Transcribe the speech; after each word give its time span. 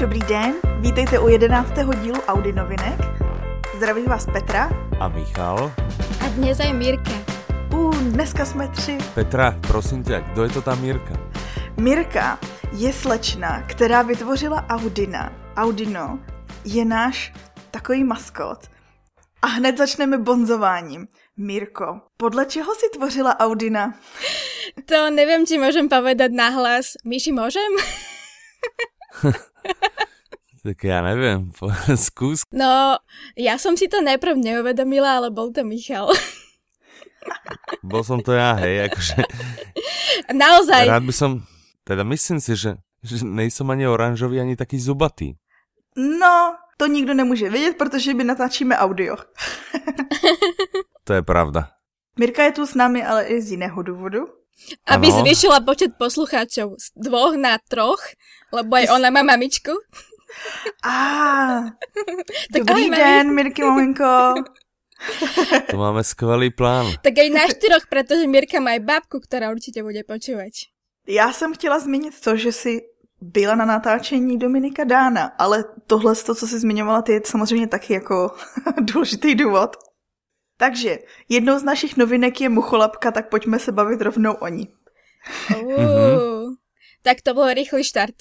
Dobrý 0.00 0.20
den, 0.20 0.54
vítejte 0.78 1.18
u 1.18 1.28
jedenáctého 1.28 1.94
dílu 1.94 2.20
Audi 2.20 2.52
novinek. 2.52 3.00
Zdraví 3.76 4.02
vás 4.02 4.26
Petra. 4.32 4.70
A 5.00 5.08
Michal. 5.08 5.72
A 6.24 6.28
dnes 6.28 6.60
aj 6.60 6.72
Mirka. 6.72 7.10
U, 7.74 7.90
dneska 7.90 8.44
jsme 8.44 8.68
tři. 8.68 8.98
Petra, 9.14 9.58
prosím 9.66 10.04
tě, 10.04 10.24
kdo 10.32 10.42
je 10.42 10.48
to 10.48 10.62
ta 10.62 10.74
Mirka? 10.74 11.14
Mirka 11.76 12.38
je 12.72 12.92
slečna, 12.92 13.62
která 13.62 14.02
vytvořila 14.02 14.66
Audina. 14.68 15.32
Audino 15.56 16.18
je 16.64 16.84
náš 16.84 17.32
takový 17.70 18.04
maskot. 18.04 18.58
A 19.42 19.46
hned 19.46 19.78
začneme 19.78 20.18
bonzováním. 20.18 21.06
Mirko, 21.36 22.00
podle 22.16 22.46
čeho 22.46 22.74
si 22.74 22.86
tvořila 22.92 23.40
Audina? 23.40 23.94
To 24.84 25.10
nevím, 25.10 25.46
či 25.46 25.58
můžem 25.58 25.88
povedať 25.88 26.32
nahlas. 26.32 26.86
Míši, 27.04 27.32
můžem? 27.32 27.72
tak 30.64 30.84
já 30.84 31.02
nevím, 31.02 31.52
zkus. 31.94 32.40
No, 32.52 32.96
já 33.36 33.58
jsem 33.58 33.76
si 33.76 33.88
to 33.88 34.02
nejprv 34.02 34.36
neuvedomila, 34.36 35.16
ale 35.16 35.30
bol 35.30 35.52
to 35.52 35.64
Michal. 35.64 36.08
Bol 37.84 38.00
som 38.04 38.24
to 38.24 38.32
ja, 38.32 38.56
hej, 38.56 38.88
akože... 38.88 39.14
Naozaj. 40.32 40.88
Rád 40.88 41.04
by 41.04 41.12
som, 41.12 41.30
teda 41.84 42.00
myslím 42.08 42.40
si, 42.40 42.56
že, 42.56 42.80
že 43.04 43.24
nejsem 43.24 43.68
ani 43.68 43.84
oranžový, 43.88 44.40
ani 44.40 44.56
taký 44.56 44.80
zubatý. 44.80 45.36
No, 45.96 46.56
to 46.76 46.86
nikdo 46.86 47.14
nemůže 47.14 47.50
vědět, 47.50 47.76
protože 47.76 48.14
my 48.14 48.24
natáčíme 48.24 48.76
audio. 48.76 49.16
to 51.04 51.12
je 51.12 51.22
pravda. 51.22 51.70
Mirka 52.18 52.44
je 52.44 52.52
tu 52.52 52.66
s 52.66 52.74
námi, 52.74 53.04
ale 53.04 53.24
i 53.24 53.42
z 53.42 53.50
jiného 53.50 53.82
důvodu. 53.82 54.39
Aby 54.86 55.08
ano. 55.10 55.18
zvýšila 55.20 55.60
počet 55.60 55.90
poslucháčov 55.98 56.78
z 56.78 56.86
dvoch 56.96 57.34
na 57.36 57.58
troch, 57.68 58.00
lebo 58.52 58.76
aj 58.76 58.86
ona 58.94 59.10
má 59.10 59.22
mamičku. 59.22 59.72
Á, 60.84 60.96
tak 62.52 62.62
dobrý 62.64 62.90
den, 62.90 63.34
Mirky 63.34 63.62
maminko. 63.62 64.34
To 65.70 65.76
máme 65.76 66.04
skvělý 66.04 66.50
plán. 66.50 66.86
Tak 67.02 67.18
aj 67.18 67.30
na 67.30 67.48
štyroch, 67.48 67.86
protože 67.88 68.26
Mirka 68.26 68.60
má 68.60 68.70
aj 68.70 68.80
babku, 68.80 69.20
která 69.20 69.50
určitě 69.50 69.82
bude 69.82 70.04
počúvať. 70.04 70.52
Já 71.06 71.32
jsem 71.32 71.54
chtěla 71.54 71.78
zmínit 71.78 72.20
to, 72.20 72.36
že 72.36 72.52
si 72.52 72.80
byla 73.20 73.54
na 73.54 73.64
natáčení 73.64 74.38
Dominika 74.38 74.84
Dána, 74.84 75.32
ale 75.38 75.64
tohle, 75.86 76.14
to, 76.14 76.34
co 76.34 76.46
jsi 76.46 76.58
zmiňovala, 76.58 77.02
ty 77.02 77.12
je 77.12 77.20
samozřejmě 77.24 77.66
taky 77.66 77.92
jako 77.92 78.36
důležitý 78.80 79.34
důvod. 79.34 79.76
Takže 80.60 81.08
jednou 81.24 81.56
z 81.56 81.64
našich 81.64 81.96
novinek 81.96 82.36
je 82.36 82.48
Mucholapka, 82.52 83.08
tak 83.10 83.32
pojďme 83.32 83.58
se 83.58 83.72
bavit 83.72 84.00
rovnou 84.00 84.36
o 84.44 84.48
ní. 84.48 84.68
Uh, 85.56 86.52
tak 87.02 87.24
to 87.24 87.34
byl 87.34 87.54
rychlý 87.54 87.84
štart. 87.84 88.14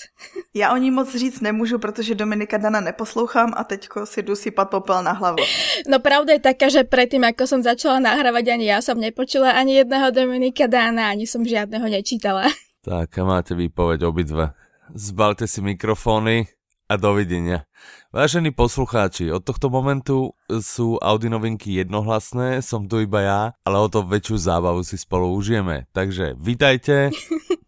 Já 0.53 0.71
o 0.71 0.77
ní 0.77 0.91
moc 0.91 1.15
říct 1.15 1.41
nemůžu, 1.41 1.79
protože 1.79 2.15
Dominika 2.15 2.57
Dana 2.57 2.79
neposlouchám 2.79 3.53
a 3.57 3.63
teďko 3.63 4.05
si 4.05 4.23
jdu 4.23 4.35
sypat 4.35 4.69
popel 4.69 5.03
na 5.03 5.11
hlavu. 5.11 5.43
No 5.87 5.99
pravda 5.99 6.33
je 6.33 6.39
taká, 6.39 6.71
že 6.71 6.87
predtým, 6.87 7.27
ako 7.27 7.43
som 7.43 7.59
začala 7.59 7.99
nahrávať, 7.99 8.55
ani 8.55 8.71
ja 8.71 8.79
som 8.79 8.95
nepočula 8.95 9.51
ani 9.51 9.83
jedného 9.83 10.11
Dominika 10.11 10.71
Dána, 10.71 11.11
ani 11.11 11.27
som 11.27 11.43
žiadneho 11.43 11.91
nečítala. 11.91 12.47
Tak 12.79 13.11
a 13.19 13.23
máte 13.27 13.51
výpoveď 13.51 14.07
obidve. 14.07 14.55
Zbalte 14.95 15.43
si 15.43 15.59
mikrofóny 15.59 16.47
a 16.89 16.97
dovidenia. 16.97 17.69
Vážení 18.09 18.49
poslucháči, 18.49 19.29
od 19.29 19.45
tohto 19.45 19.69
momentu 19.69 20.33
sú 20.49 20.97
Audi 20.97 21.29
novinky 21.29 21.77
jednohlasné, 21.77 22.65
som 22.65 22.89
tu 22.89 23.05
iba 23.05 23.21
ja, 23.21 23.41
ale 23.61 23.77
o 23.77 23.85
to 23.85 24.01
väčšiu 24.01 24.41
zábavu 24.41 24.81
si 24.81 24.97
spolu 24.97 25.29
užijeme. 25.37 25.85
Takže 25.93 26.33
vítajte 26.33 27.13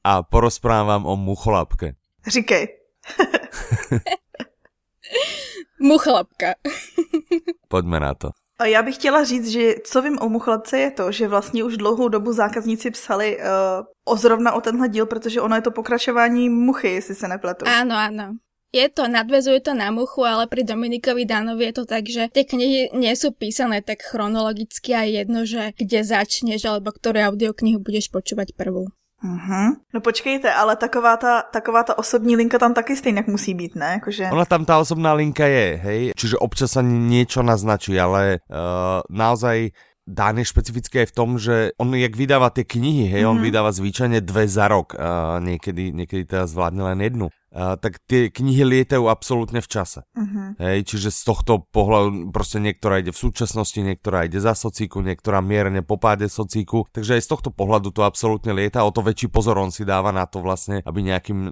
a 0.02 0.26
porozprávam 0.26 1.06
o 1.06 1.14
mucholapke. 1.14 1.94
Říkej. 2.26 2.82
Muchlapka. 5.82 6.54
Pojďme 7.72 8.00
na 8.00 8.14
to. 8.14 8.30
A 8.60 8.66
já 8.66 8.84
bych 8.84 8.96
chtěla 8.96 9.24
říct, 9.24 9.50
že 9.50 9.74
co 9.86 10.02
vím 10.02 10.18
o 10.22 10.30
Muchlapce 10.30 10.80
je 10.80 10.92
to, 10.92 11.12
že 11.12 11.28
vlastně 11.28 11.64
už 11.64 11.78
dlouhou 11.78 12.10
dobu 12.10 12.34
zákazníci 12.34 12.92
psali 12.92 13.38
uh, 13.38 13.44
o 14.06 14.18
zrovna 14.18 14.54
o 14.54 14.62
tenhle 14.62 14.90
díl, 14.90 15.06
protože 15.06 15.42
ono 15.42 15.56
je 15.56 15.62
to 15.62 15.72
pokračování 15.72 16.50
Muchy, 16.50 16.90
jestli 16.90 17.16
se 17.16 17.28
nepletu. 17.28 17.66
Áno, 17.66 17.98
áno. 17.98 18.38
Je 18.72 18.88
to, 18.88 19.12
nadvezuje 19.12 19.60
to 19.60 19.76
na 19.76 19.92
muchu, 19.92 20.24
ale 20.24 20.48
pri 20.48 20.64
Dominikovi 20.64 21.28
Danovi 21.28 21.68
je 21.68 21.74
to 21.76 21.84
tak, 21.84 22.08
že 22.08 22.32
tie 22.32 22.48
knihy 22.48 22.96
nie 22.96 23.12
sú 23.20 23.36
písané 23.36 23.84
tak 23.84 24.00
chronologicky 24.00 24.96
a 24.96 25.04
jedno, 25.04 25.44
že 25.44 25.76
kde 25.76 26.08
začneš 26.08 26.64
alebo 26.64 26.96
ktorú 26.96 27.20
audioknihu 27.20 27.84
budeš 27.84 28.08
počúvať 28.16 28.56
prvú. 28.56 28.88
Uh-huh. 29.22 29.78
No 29.94 30.00
počkejte, 30.02 30.50
ale 30.50 30.80
taková 30.80 31.14
ta, 31.20 31.46
taková 31.46 31.84
ta 31.84 32.00
osobní 32.00 32.36
linka 32.36 32.58
tam 32.60 32.74
taky 32.74 32.96
stejně 32.96 33.24
musí 33.28 33.54
být, 33.54 33.76
ne? 33.76 34.00
Jakože... 34.02 34.30
Ona 34.32 34.46
tam 34.46 34.66
tá 34.66 34.80
osobná 34.80 35.14
linka 35.14 35.46
je, 35.46 35.78
hej? 35.78 36.02
Čiže 36.18 36.42
občas 36.42 36.74
sa 36.74 36.82
niečo 36.82 37.46
naznačí, 37.46 37.94
ale 38.00 38.42
uh, 38.50 39.06
naozaj 39.14 39.76
Dan 40.10 40.42
je 40.42 40.50
špecifické 40.50 41.06
aj 41.06 41.14
v 41.14 41.16
tom, 41.16 41.30
že 41.38 41.78
on 41.78 41.94
jak 41.94 42.18
vydáva 42.18 42.50
tie 42.50 42.66
knihy, 42.66 43.06
hej, 43.06 43.22
mm-hmm. 43.22 43.32
on 43.32 43.38
mhm. 43.38 43.46
vydáva 43.46 43.70
zvyčajne 43.70 44.20
dve 44.26 44.50
za 44.50 44.66
rok, 44.66 44.98
uh, 44.98 45.38
niekedy, 45.38 45.94
niekedy 45.94 46.26
teda 46.26 46.50
zvládne 46.50 46.84
len 46.94 47.00
jednu. 47.06 47.28
Uh, 47.52 47.76
tak 47.76 48.00
tie 48.08 48.32
knihy 48.32 48.64
lietajú 48.64 49.12
absolútne 49.12 49.60
v 49.60 49.68
čase. 49.68 50.08
Uh-huh. 50.16 50.56
Hej, 50.56 50.88
čiže 50.88 51.12
z 51.12 51.22
tohto 51.28 51.68
pohľadu 51.68 52.32
proste 52.32 52.64
niektorá 52.64 53.04
ide 53.04 53.12
v 53.12 53.20
súčasnosti, 53.28 53.76
niektorá 53.76 54.24
ide 54.24 54.40
za 54.40 54.56
socíku, 54.56 55.04
niektorá 55.04 55.44
mierne 55.44 55.84
po 55.84 56.00
páde 56.00 56.32
socíku, 56.32 56.88
takže 56.96 57.20
aj 57.20 57.28
z 57.28 57.30
tohto 57.30 57.50
pohľadu 57.52 57.92
to 57.92 58.08
absolútne 58.08 58.56
lieta, 58.56 58.88
o 58.88 58.96
to 58.96 59.04
väčší 59.04 59.28
pozor 59.28 59.60
on 59.60 59.68
si 59.68 59.84
dáva 59.84 60.16
na 60.16 60.24
to 60.32 60.40
vlastne, 60.40 60.80
aby 60.88 61.04
nejakým 61.04 61.52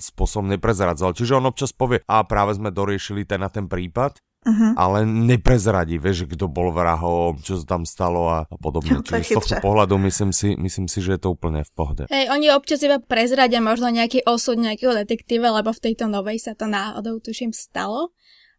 spôsobom 0.00 0.48
neprezradzal. 0.48 1.12
Čiže 1.12 1.36
on 1.36 1.44
občas 1.44 1.76
povie, 1.76 2.00
a 2.08 2.24
práve 2.24 2.56
sme 2.56 2.72
doriešili 2.72 3.28
ten 3.28 3.44
na 3.44 3.52
ten 3.52 3.68
prípad, 3.68 4.16
Uh-huh. 4.44 4.76
ale 4.76 5.08
neprezradí, 5.08 5.96
vieš, 5.96 6.28
kdo 6.28 6.52
bol 6.52 6.68
vrahom, 6.68 7.40
čo 7.40 7.56
sa 7.56 7.76
tam 7.76 7.88
stalo 7.88 8.28
a, 8.28 8.38
a 8.44 8.56
podobne. 8.60 9.00
Čiže 9.06 9.24
z 9.24 9.30
tohto 9.40 9.54
pohľadu 9.64 9.96
myslím 10.04 10.36
si, 10.36 10.52
myslím 10.60 10.84
si, 10.84 11.00
že 11.00 11.16
je 11.16 11.20
to 11.24 11.32
úplne 11.32 11.64
v 11.64 11.72
pohode. 11.72 12.04
Hej, 12.12 12.28
oni 12.28 12.52
občas 12.52 12.84
iba 12.84 13.00
prezradia 13.00 13.64
možno 13.64 13.88
nejaký 13.88 14.24
osud 14.28 14.60
nejakého 14.60 14.92
detektíva, 14.92 15.48
lebo 15.48 15.72
v 15.72 15.80
tejto 15.80 16.12
novej 16.12 16.44
sa 16.44 16.52
to 16.52 16.68
náhodou 16.68 17.24
tuším 17.24 17.56
stalo, 17.56 18.12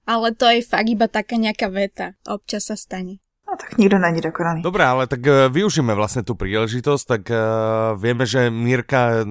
ale 0.09 0.33
to 0.33 0.49
je 0.49 0.65
fakt 0.65 0.89
iba 0.89 1.05
taká 1.05 1.37
nejaká 1.37 1.69
veta. 1.69 2.17
Občas 2.25 2.69
sa 2.69 2.77
stane. 2.77 3.24
No 3.45 3.53
tak 3.57 3.77
nikdo 3.77 3.99
není 3.99 4.21
dokonalý. 4.21 4.61
Dobre, 4.61 4.81
ale 4.85 5.05
tak 5.05 5.21
uh, 5.21 5.53
využijeme 5.53 5.93
vlastne 5.93 6.25
tú 6.25 6.33
príležitosť, 6.33 7.03
tak 7.05 7.23
uh, 7.29 7.93
vieme, 7.93 8.25
že 8.25 8.49
Mirka 8.49 9.21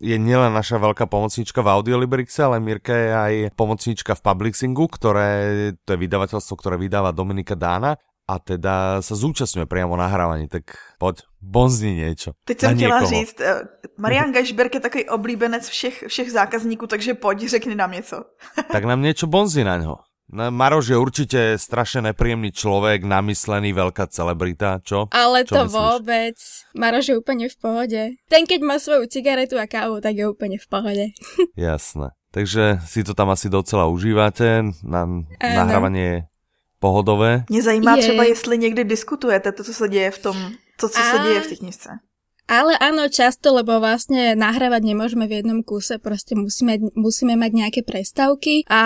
je 0.00 0.16
nielen 0.16 0.56
naša 0.56 0.80
veľká 0.80 1.04
pomocníčka 1.04 1.60
v 1.60 1.76
Audiolibrixe, 1.76 2.48
ale 2.48 2.64
Mirka 2.64 2.96
je 2.96 3.08
aj 3.12 3.34
pomocníčka 3.60 4.16
v 4.16 4.24
Publixingu, 4.24 4.88
ktoré, 4.88 5.30
to 5.84 5.94
je 5.94 5.98
vydavateľstvo, 6.00 6.54
ktoré 6.56 6.80
vydáva 6.80 7.12
Dominika 7.12 7.52
Dána 7.60 8.00
a 8.24 8.34
teda 8.40 9.04
sa 9.04 9.14
zúčastňuje 9.16 9.68
priamo 9.68 10.00
nahrávaní, 10.00 10.48
tak 10.48 10.72
poď, 10.96 11.28
bonzni 11.40 11.92
niečo. 11.92 12.32
Teď 12.48 12.60
jsem 12.60 12.76
chtěla 12.76 13.04
říct, 13.04 13.40
uh, 13.40 13.68
Marian 14.00 14.32
Gajšberg 14.32 14.74
je 14.74 14.80
takový 14.80 15.04
oblíbenec 15.08 15.68
všech, 15.68 16.04
všech 16.08 16.32
zákazníků, 16.32 16.86
takže 16.86 17.14
pojď, 17.14 17.48
řekni 17.48 17.74
nám 17.74 17.92
něco. 17.92 18.24
tak 18.72 18.84
nám 18.84 19.04
niečo 19.04 19.28
bonzi 19.28 19.60
na 19.60 19.76
ňo. 19.76 20.07
No, 20.28 20.52
Maroš 20.52 20.92
je 20.92 20.96
určite 21.00 21.40
strašne 21.56 22.12
nepríjemný 22.12 22.52
človek, 22.52 23.00
namyslený, 23.00 23.72
veľká 23.72 24.12
celebrita, 24.12 24.76
čo? 24.84 25.08
Ale 25.08 25.48
čo 25.48 25.56
to 25.56 25.62
myslíš? 25.64 25.72
vôbec. 25.72 26.36
Maroš 26.76 27.04
je 27.08 27.14
úplne 27.16 27.46
v 27.48 27.56
pohode. 27.56 28.02
Ten, 28.28 28.44
keď 28.44 28.60
má 28.60 28.76
svoju 28.76 29.08
cigaretu 29.08 29.56
a 29.56 29.64
kávu, 29.64 30.04
tak 30.04 30.20
je 30.20 30.28
úplne 30.28 30.60
v 30.60 30.66
pohode. 30.68 31.04
Jasné. 31.56 32.12
Takže 32.28 32.84
si 32.84 33.00
to 33.08 33.16
tam 33.16 33.32
asi 33.32 33.48
docela 33.48 33.88
užívate, 33.88 34.68
na 34.84 35.08
nahrávanie 35.40 36.04
je 36.04 36.18
pohodové. 36.76 37.44
Mě 37.48 37.62
zajímá 37.62 37.96
je. 37.96 38.02
třeba, 38.02 38.24
jestli 38.24 38.58
někdy 38.58 38.84
diskutujete 38.84 39.52
to, 39.52 39.64
co 39.64 39.74
se 39.74 39.88
děje 39.88 40.10
v 40.10 40.18
tom, 40.18 40.36
to, 40.80 40.88
co 40.88 41.00
a... 41.00 41.10
se 41.10 41.18
děje 41.18 41.40
v 41.40 41.46
té 41.46 41.56
knižce. 41.56 41.90
Ale 42.48 42.72
áno, 42.80 43.12
často, 43.12 43.52
lebo 43.52 43.76
vlastne 43.76 44.32
nahrávať 44.32 44.80
nemôžeme 44.80 45.28
v 45.28 45.44
jednom 45.44 45.60
kuse, 45.60 46.00
proste 46.00 46.32
musíme, 46.32 46.80
musíme 46.96 47.36
mať 47.36 47.52
nejaké 47.52 47.80
prestávky 47.84 48.64
a 48.72 48.82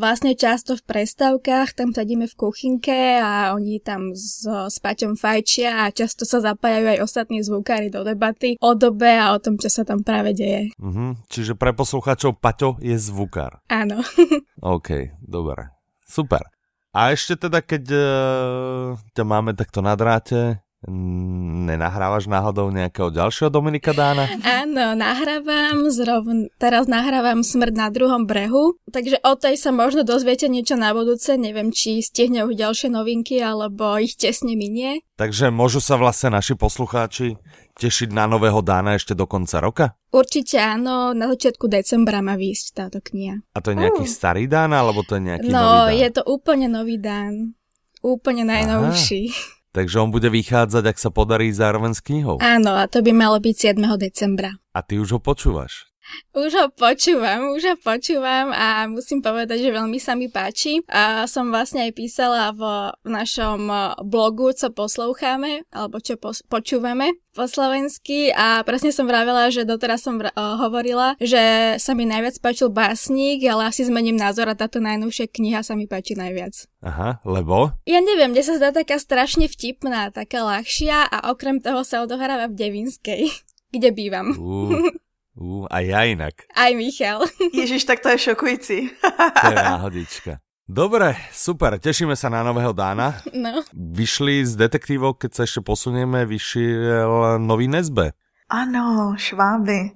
vlastne 0.00 0.32
často 0.32 0.72
v 0.72 0.88
prestávkach 0.88 1.76
tam 1.76 1.92
sedíme 1.92 2.24
v 2.24 2.34
kuchynke 2.34 3.20
a 3.20 3.52
oni 3.52 3.76
tam 3.84 4.16
s, 4.16 4.48
s 4.48 4.80
Paťom 4.80 5.20
fajčia 5.20 5.84
a 5.84 5.92
často 5.92 6.24
sa 6.24 6.40
zapájajú 6.40 6.96
aj 6.96 6.98
ostatní 7.04 7.44
zvukári 7.44 7.92
do 7.92 8.08
debaty 8.08 8.56
o 8.56 8.72
dobe 8.72 9.20
a 9.20 9.36
o 9.36 9.38
tom, 9.38 9.60
čo 9.60 9.68
sa 9.68 9.84
tam 9.84 10.00
práve 10.00 10.32
deje. 10.32 10.72
Mm-hmm. 10.80 11.28
Čiže 11.28 11.60
pre 11.60 11.76
poslucháčov 11.76 12.40
Paťo 12.40 12.80
je 12.80 12.96
zvukár. 12.96 13.60
Áno. 13.68 14.00
OK, 14.64 15.20
dobre. 15.20 15.76
Super. 16.08 16.48
A 16.94 17.12
ešte 17.12 17.36
teda, 17.36 17.60
keď 17.60 17.84
uh, 17.90 18.94
ťa 19.12 19.24
máme 19.26 19.52
takto 19.52 19.82
na 19.82 19.98
dráte, 19.98 20.63
Nenahrávaš 20.84 22.28
náhodou 22.28 22.68
nejakého 22.68 23.08
ďalšieho 23.08 23.48
Dominika 23.48 23.96
Dána? 23.96 24.28
Áno, 24.44 24.92
nahrávam, 24.92 25.88
zrovn, 25.88 26.52
teraz 26.60 26.84
nahrávam 26.84 27.40
Smrť 27.40 27.72
na 27.72 27.88
druhom 27.88 28.28
brehu, 28.28 28.76
takže 28.92 29.16
o 29.24 29.32
tej 29.32 29.56
sa 29.56 29.72
možno 29.72 30.04
dozviete 30.04 30.44
niečo 30.44 30.76
na 30.76 30.92
budúce, 30.92 31.40
neviem, 31.40 31.72
či 31.72 32.04
stihne 32.04 32.44
už 32.44 32.60
ďalšie 32.60 32.92
novinky, 32.92 33.40
alebo 33.40 33.96
ich 33.96 34.20
tesne 34.20 34.52
minie. 34.60 35.00
Takže 35.16 35.48
môžu 35.48 35.80
sa 35.80 35.96
vlastne 35.96 36.36
naši 36.36 36.52
poslucháči 36.52 37.40
tešiť 37.80 38.12
na 38.12 38.28
nového 38.28 38.60
Dána 38.60 38.94
ešte 38.94 39.16
do 39.16 39.24
konca 39.24 39.58
roka? 39.58 39.86
Určite 40.12 40.60
áno, 40.60 41.16
na 41.16 41.26
začiatku 41.32 41.66
decembra 41.66 42.20
má 42.20 42.36
výjsť 42.36 42.66
táto 42.76 42.98
kniha. 43.00 43.40
A 43.56 43.58
to 43.64 43.72
je 43.72 43.80
nejaký 43.80 44.04
uh. 44.04 44.10
starý 44.10 44.46
Dán, 44.46 44.76
alebo 44.76 45.02
to 45.02 45.16
je 45.16 45.22
nejaký 45.32 45.48
no, 45.48 45.58
nový 45.58 45.96
Dán? 45.96 46.02
je 46.04 46.10
to 46.12 46.22
úplne 46.28 46.66
nový 46.70 46.96
Dán. 47.00 47.56
Úplne 48.04 48.44
najnovší. 48.44 49.32
Aha. 49.32 49.53
Takže 49.74 49.98
on 49.98 50.14
bude 50.14 50.30
vychádzať, 50.30 50.84
ak 50.86 50.98
sa 51.02 51.10
podarí 51.10 51.50
zároveň 51.50 51.98
s 51.98 52.00
knihou. 52.00 52.38
Áno, 52.38 52.78
a 52.78 52.86
to 52.86 53.02
by 53.02 53.10
malo 53.10 53.42
byť 53.42 53.74
7. 53.74 53.82
decembra. 53.98 54.54
A 54.70 54.80
ty 54.86 55.02
už 55.02 55.18
ho 55.18 55.20
počúvaš? 55.20 55.90
Už 56.34 56.50
ho 56.52 56.66
počúvam, 56.68 57.54
už 57.56 57.62
ho 57.64 57.76
počúvam 57.80 58.52
a 58.52 58.84
musím 58.84 59.24
povedať, 59.24 59.64
že 59.64 59.70
veľmi 59.72 59.96
sa 59.96 60.12
mi 60.12 60.28
páči. 60.28 60.84
A 60.90 61.24
som 61.24 61.48
vlastne 61.48 61.88
aj 61.88 61.92
písala 61.96 62.52
v 62.52 62.62
našom 63.06 63.70
blogu, 64.04 64.52
co 64.52 64.68
posloucháme, 64.68 65.64
alebo 65.72 66.02
čo 66.02 66.20
pos- 66.20 66.44
počúvame 66.44 67.16
po 67.34 67.50
slovensky 67.50 68.30
a 68.30 68.62
presne 68.62 68.94
som 68.94 69.10
vravela, 69.10 69.50
že 69.50 69.66
doteraz 69.66 70.06
som 70.06 70.22
vra- 70.22 70.30
hovorila, 70.36 71.18
že 71.18 71.74
sa 71.82 71.90
mi 71.90 72.06
najviac 72.06 72.38
páčil 72.38 72.70
básnik, 72.70 73.42
ale 73.42 73.66
asi 73.70 73.82
zmením 73.82 74.14
názor 74.14 74.46
a 74.46 74.54
táto 74.54 74.78
najnovšia 74.78 75.26
kniha 75.26 75.66
sa 75.66 75.74
mi 75.74 75.90
páči 75.90 76.14
najviac. 76.14 76.70
Aha, 76.86 77.18
lebo? 77.26 77.74
Ja 77.90 77.98
neviem, 77.98 78.30
mne 78.30 78.44
sa 78.44 78.54
zdá 78.54 78.70
taká 78.70 79.02
strašne 79.02 79.50
vtipná, 79.50 80.14
taká 80.14 80.46
ľahšia 80.46 81.10
a 81.10 81.34
okrem 81.34 81.58
toho 81.58 81.82
sa 81.82 82.06
odohráva 82.06 82.46
v 82.46 82.54
Devinskej, 82.54 83.22
kde 83.74 83.88
bývam. 83.90 84.30
Uh. 84.38 84.94
Uh, 85.34 85.66
a 85.66 85.82
ja 85.82 86.06
inak. 86.06 86.46
Aj 86.54 86.70
Michal. 86.74 87.26
Ježiš, 87.58 87.84
tak 87.84 88.00
to 88.00 88.08
je 88.14 88.18
šokujúci. 88.30 88.76
to 89.42 89.46
je 89.50 89.56
náhodička. 89.56 90.32
Dobre, 90.64 91.12
super, 91.28 91.76
tešíme 91.76 92.16
sa 92.16 92.32
na 92.32 92.40
nového 92.40 92.72
Dána. 92.72 93.20
No. 93.36 93.60
Vyšli 93.76 94.48
z 94.48 94.56
detektívov, 94.56 95.20
keď 95.20 95.30
sa 95.36 95.42
ešte 95.44 95.60
posunieme, 95.60 96.24
vyšiel 96.24 97.36
nový 97.36 97.68
Nezbe. 97.68 98.16
Ano, 98.48 99.12
Šváby. 99.12 99.92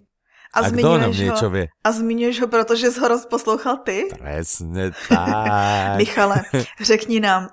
A, 0.53 0.61
a 0.65 0.69
kto 0.73 0.97
nám 0.97 1.13
niečo 1.13 1.49
ho, 1.49 1.55
vie? 1.55 1.65
A 1.85 1.89
zmiňuješ 1.93 2.41
ho, 2.41 2.49
protože 2.49 2.91
jsi 2.91 3.01
ho 3.01 3.09
rozposlouchal 3.09 3.77
ty? 3.77 4.09
Presne 4.19 4.93
tak. 5.09 5.97
Michale, 5.97 6.45
řekni 6.81 7.21
nám, 7.21 7.49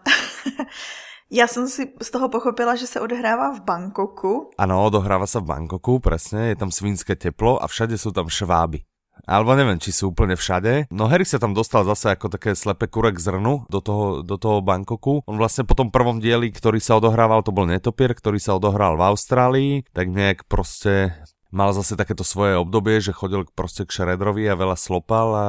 Já 1.32 1.48
jsem 1.48 1.68
si 1.68 1.94
z 2.02 2.10
toho 2.12 2.30
pochopila, 2.30 2.76
že 2.76 2.88
se 2.88 3.02
odehrává 3.02 3.52
v 3.54 3.62
Bangkoku. 3.62 4.54
Ano, 4.58 4.86
odohráva 4.86 5.26
sa 5.26 5.42
v 5.42 5.50
Bangkoku, 5.50 5.98
presne, 5.98 6.54
je 6.54 6.56
tam 6.56 6.70
svinské 6.70 7.18
teplo 7.18 7.58
a 7.58 7.66
všade 7.66 7.98
sú 7.98 8.14
tam 8.14 8.30
šváby. 8.30 8.86
Alebo 9.26 9.58
neviem, 9.58 9.82
či 9.82 9.90
sú 9.90 10.14
úplne 10.14 10.38
všade. 10.38 10.86
No 10.94 11.10
Harry 11.10 11.26
sa 11.26 11.42
tam 11.42 11.58
dostal 11.58 11.82
zase 11.82 12.14
ako 12.14 12.30
také 12.30 12.54
slepé 12.54 12.86
kurek 12.86 13.18
zrnu 13.18 13.66
do 13.74 13.80
toho, 13.82 14.22
do 14.22 14.38
toho 14.38 14.62
Bangkoku. 14.62 15.26
On 15.26 15.40
vlastne 15.40 15.66
po 15.66 15.74
tom 15.74 15.90
prvom 15.90 16.22
dieli, 16.22 16.54
ktorý 16.54 16.78
sa 16.78 17.02
odohrával, 17.02 17.42
to 17.42 17.56
bol 17.56 17.66
netopier, 17.66 18.14
ktorý 18.14 18.38
sa 18.38 18.54
odohral 18.54 18.94
v 18.94 19.06
Austrálii, 19.10 19.72
tak 19.98 20.14
nejak 20.14 20.46
proste 20.46 21.18
mal 21.50 21.74
zase 21.74 21.98
takéto 21.98 22.22
svoje 22.22 22.60
obdobie, 22.60 23.02
že 23.02 23.16
chodil 23.18 23.48
proste 23.56 23.88
k 23.88 23.96
Šredrovi 23.98 24.46
a 24.46 24.60
veľa 24.60 24.78
slopal 24.78 25.28
a 25.34 25.48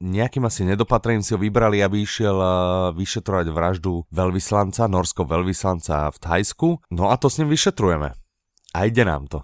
nejakým 0.00 0.44
asi 0.44 0.64
nedopatrením 0.68 1.24
si 1.24 1.32
ho 1.32 1.40
vybrali, 1.40 1.80
aby 1.80 2.04
išiel 2.04 2.36
uh, 2.36 2.48
vyšetrovať 2.92 3.46
vraždu 3.48 4.04
veľvyslanca, 4.12 4.84
norského 4.88 5.24
veľvyslanca 5.24 6.12
v 6.12 6.18
Thajsku. 6.20 6.68
No 6.92 7.08
a 7.08 7.16
to 7.16 7.32
s 7.32 7.40
ním 7.40 7.48
vyšetrujeme. 7.48 8.12
A 8.76 8.78
ide 8.84 9.04
nám 9.04 9.26
to. 9.26 9.40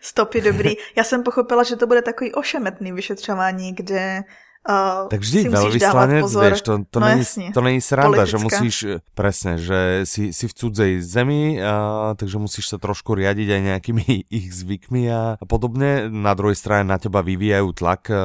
Stop 0.00 0.34
je 0.34 0.42
dobrý. 0.42 0.76
Já 0.96 1.04
jsem 1.04 1.22
pochopila, 1.22 1.62
že 1.62 1.76
to 1.76 1.86
bude 1.86 2.02
takový 2.02 2.34
ošemetný 2.34 2.92
vyšetřování, 2.92 3.74
kde 3.74 4.22
Uh, 4.68 5.08
tak 5.08 5.24
vždy 5.24 5.48
veľvyslanec, 5.48 6.28
vieš, 6.28 6.60
to, 6.60 6.72
to, 6.92 7.00
no 7.00 7.06
není, 7.08 7.24
to 7.54 7.60
není 7.64 7.80
sranda, 7.80 8.20
Politická. 8.20 8.36
že 8.36 8.36
musíš, 8.44 8.76
presne, 9.16 9.52
že 9.56 10.04
si, 10.04 10.28
si 10.34 10.44
v 10.44 10.52
cudzej 10.52 10.92
zemi, 11.00 11.56
uh, 11.56 12.12
takže 12.12 12.36
musíš 12.36 12.74
sa 12.74 12.76
trošku 12.76 13.16
riadiť 13.16 13.48
aj 13.48 13.60
nejakými 13.64 14.04
ich 14.42 14.52
zvykmi 14.52 15.08
a, 15.08 15.40
a 15.40 15.44
podobne. 15.48 16.12
Na 16.12 16.36
druhej 16.36 16.58
strane 16.58 16.84
na 16.84 17.00
teba 17.00 17.24
vyvíjajú 17.24 17.68
tlak 17.80 18.12
uh, 18.12 18.18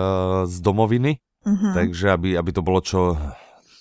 z 0.44 0.58
domoviny, 0.60 1.22
Mm-hmm. 1.46 1.74
Takže 1.74 2.12
aby, 2.12 2.38
aby 2.38 2.52
to 2.52 2.62
bolo 2.62 2.82
čo 2.82 3.18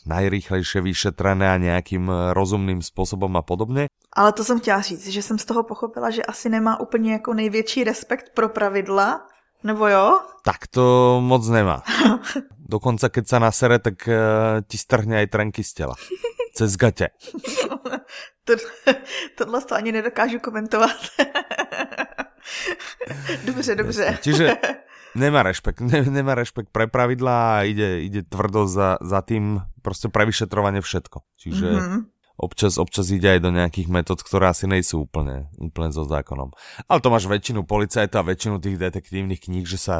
najrýchlejšie 0.06 0.82
vyšetrené 0.82 1.46
a 1.46 1.56
nějakým 1.56 2.10
eh, 2.10 2.34
rozumným 2.34 2.82
způsobem 2.82 3.36
a 3.36 3.42
podobně. 3.42 3.86
Ale 4.16 4.32
to 4.32 4.44
jsem 4.44 4.60
chtěla 4.60 4.80
říct, 4.80 5.08
že 5.08 5.22
jsem 5.22 5.38
z 5.38 5.44
toho 5.44 5.62
pochopila, 5.62 6.10
že 6.10 6.22
asi 6.22 6.48
nemá 6.48 6.80
úplně 6.80 7.12
jako 7.12 7.34
největší 7.34 7.84
respekt 7.84 8.30
pro 8.34 8.48
pravidla, 8.48 9.26
nebo 9.64 9.88
jo? 9.88 10.20
Tak 10.44 10.66
to 10.66 11.18
moc 11.24 11.48
nemá. 11.48 11.82
Dokonce, 12.68 13.08
keď 13.08 13.28
sa 13.28 13.38
nasere, 13.38 13.78
tak 13.78 14.08
uh, 14.08 14.64
ti 14.64 14.80
strhne 14.80 15.20
aj 15.20 15.28
trenky 15.28 15.60
z 15.60 15.74
těla. 15.74 15.94
Cez 16.56 16.76
gatě. 16.76 17.08
to, 18.44 18.52
tohle 19.36 19.60
to 19.60 19.74
ani 19.74 19.92
nedokážu 19.92 20.38
komentovat. 20.38 20.90
dobře, 23.44 23.74
dobře. 23.74 24.18
Čiže 24.22 24.56
Nemá 25.12 25.44
rešpekt, 25.44 25.84
ne, 25.84 26.00
nemá 26.08 26.32
rešpekt 26.32 26.72
pre 26.72 26.88
pravidlá 26.88 27.60
a 27.60 27.64
ide, 27.68 28.00
ide 28.00 28.24
tvrdo 28.24 28.64
za, 28.64 28.96
za 29.04 29.20
tým 29.20 29.60
proste 29.84 30.08
pre 30.08 30.24
vyšetrovanie 30.24 30.80
všetko. 30.80 31.20
Čiže 31.36 31.68
mm-hmm. 31.68 32.00
občas, 32.40 32.80
občas 32.80 33.12
ide 33.12 33.36
aj 33.36 33.40
do 33.44 33.50
nejakých 33.52 33.92
metód, 33.92 34.24
ktoré 34.24 34.48
asi 34.48 34.64
nejsú 34.64 35.04
úplne, 35.04 35.52
úplne 35.60 35.92
so 35.92 36.08
zákonom. 36.08 36.56
Ale 36.88 36.98
to 37.04 37.12
máš 37.12 37.28
väčšinu 37.28 37.68
policajtov 37.68 38.24
a 38.24 38.28
väčšinu 38.32 38.56
tých 38.56 38.80
detektívnych 38.80 39.40
kníh, 39.44 39.68
že 39.68 39.76
sa 39.76 39.96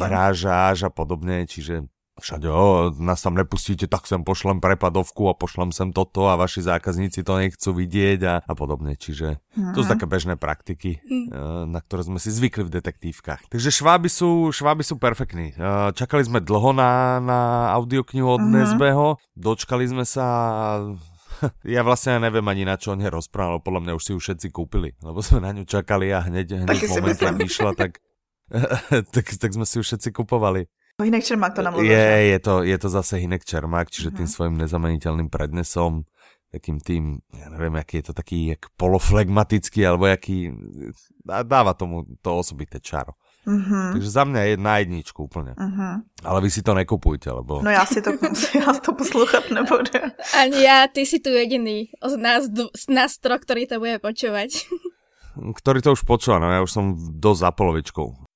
vyhrážáš 0.00 0.88
a 0.88 0.90
podobne, 0.90 1.44
čiže 1.44 1.84
všade, 2.20 2.46
o, 2.46 2.94
nás 3.00 3.24
tam 3.24 3.34
nepustíte, 3.34 3.88
tak 3.88 4.04
sem 4.04 4.22
pošlem 4.22 4.60
prepadovku 4.60 5.26
a 5.26 5.34
pošlem 5.34 5.72
sem 5.72 5.90
toto 5.90 6.28
a 6.28 6.36
vaši 6.36 6.62
zákazníci 6.64 7.24
to 7.24 7.32
nechcú 7.40 7.70
vidieť 7.72 8.20
a, 8.28 8.34
a 8.44 8.52
podobne. 8.52 8.94
Čiže 8.94 9.40
mm-hmm. 9.40 9.74
to 9.74 9.78
sú 9.82 9.88
také 9.88 10.04
bežné 10.04 10.36
praktiky, 10.36 11.00
mm. 11.00 11.72
na 11.72 11.80
ktoré 11.80 12.06
sme 12.06 12.18
si 12.22 12.28
zvykli 12.28 12.68
v 12.68 12.74
detektívkach. 12.80 13.48
Takže 13.48 13.72
šváby 13.72 14.08
sú, 14.12 14.52
šváby 14.52 14.84
sú 14.84 15.00
perfektní. 15.00 15.56
E, 15.56 15.90
čakali 15.96 16.22
sme 16.22 16.44
dlho 16.44 16.76
na, 16.76 17.18
na 17.18 17.40
audioknihu 17.74 18.28
od 18.28 18.44
mm-hmm. 18.44 18.56
Nesbeho, 18.60 19.16
dočkali 19.34 19.88
sme 19.88 20.04
sa 20.04 20.28
ja 21.76 21.80
vlastne 21.80 22.20
neviem 22.20 22.44
ani 22.46 22.68
na 22.68 22.76
čo 22.76 22.92
on 22.92 23.00
rozprával, 23.00 23.64
podľa 23.64 23.80
mňa 23.88 23.92
už 23.96 24.02
si 24.04 24.10
ju 24.12 24.18
všetci 24.20 24.48
kúpili, 24.52 24.92
lebo 25.00 25.20
sme 25.24 25.40
na 25.40 25.50
ňu 25.54 25.64
čakali 25.64 26.12
a 26.12 26.24
hneď, 26.24 26.68
hneď 26.68 26.80
moment, 26.90 27.20
vyšla, 27.40 27.72
tak, 27.76 28.00
tak, 29.14 29.26
tak 29.26 29.50
sme 29.50 29.64
si 29.64 29.80
ju 29.80 29.82
všetci 29.84 30.12
kupovali. 30.12 30.68
Hinek 31.02 31.24
Čermák 31.24 31.54
to 31.54 31.62
namluvil. 31.62 31.90
Je, 31.90 32.36
je 32.36 32.38
to, 32.38 32.54
je 32.62 32.76
to 32.78 32.88
zase 32.88 33.16
Hinek 33.16 33.44
Čermák, 33.44 33.90
čiže 33.90 34.10
uh-huh. 34.10 34.18
tým 34.22 34.28
svojim 34.28 34.54
nezameniteľným 34.58 35.28
prednesom, 35.32 36.04
takým 36.50 36.82
tým, 36.82 37.22
ja 37.30 37.46
neviem, 37.46 37.78
aký 37.78 38.02
je 38.02 38.10
to 38.10 38.14
taký 38.14 38.54
jak 38.54 38.66
poloflegmatický, 38.74 39.86
alebo 39.86 40.10
jaký, 40.10 40.50
dáva 41.24 41.78
tomu 41.78 42.04
to 42.18 42.30
osobité 42.34 42.82
čaro. 42.82 43.14
Uh-huh. 43.46 43.96
Takže 43.96 44.10
za 44.10 44.24
mňa 44.28 44.40
je 44.52 44.54
na 44.60 44.74
jedničku 44.84 45.18
úplne. 45.24 45.56
Uh-huh. 45.56 46.04
Ale 46.26 46.38
vy 46.44 46.50
si 46.52 46.60
to 46.60 46.76
nekupujte, 46.76 47.32
lebo... 47.32 47.62
No 47.64 47.70
já 47.70 47.86
si 47.86 48.02
to, 48.02 48.10
já 48.58 48.72
to 48.84 48.92
poslouchat 48.92 49.50
nebudu. 49.50 50.12
Ani 50.36 50.62
ja, 50.62 50.86
ty 50.92 51.06
si 51.06 51.20
tu 51.20 51.30
jediný 51.32 51.88
z 52.04 52.16
nás, 52.16 52.44
z 52.76 52.84
nás 52.92 53.16
tro, 53.16 53.38
ktorý 53.38 53.64
to 53.64 53.80
bude 53.80 53.96
počúvať. 53.98 54.68
Ktorý 55.56 55.80
to 55.80 55.96
už 55.96 56.04
počúva, 56.04 56.42
no 56.42 56.52
ja 56.52 56.60
už 56.60 56.68
som 56.68 56.92
dosť 56.98 57.40
za 57.40 57.50
polovičkou. 57.54 58.29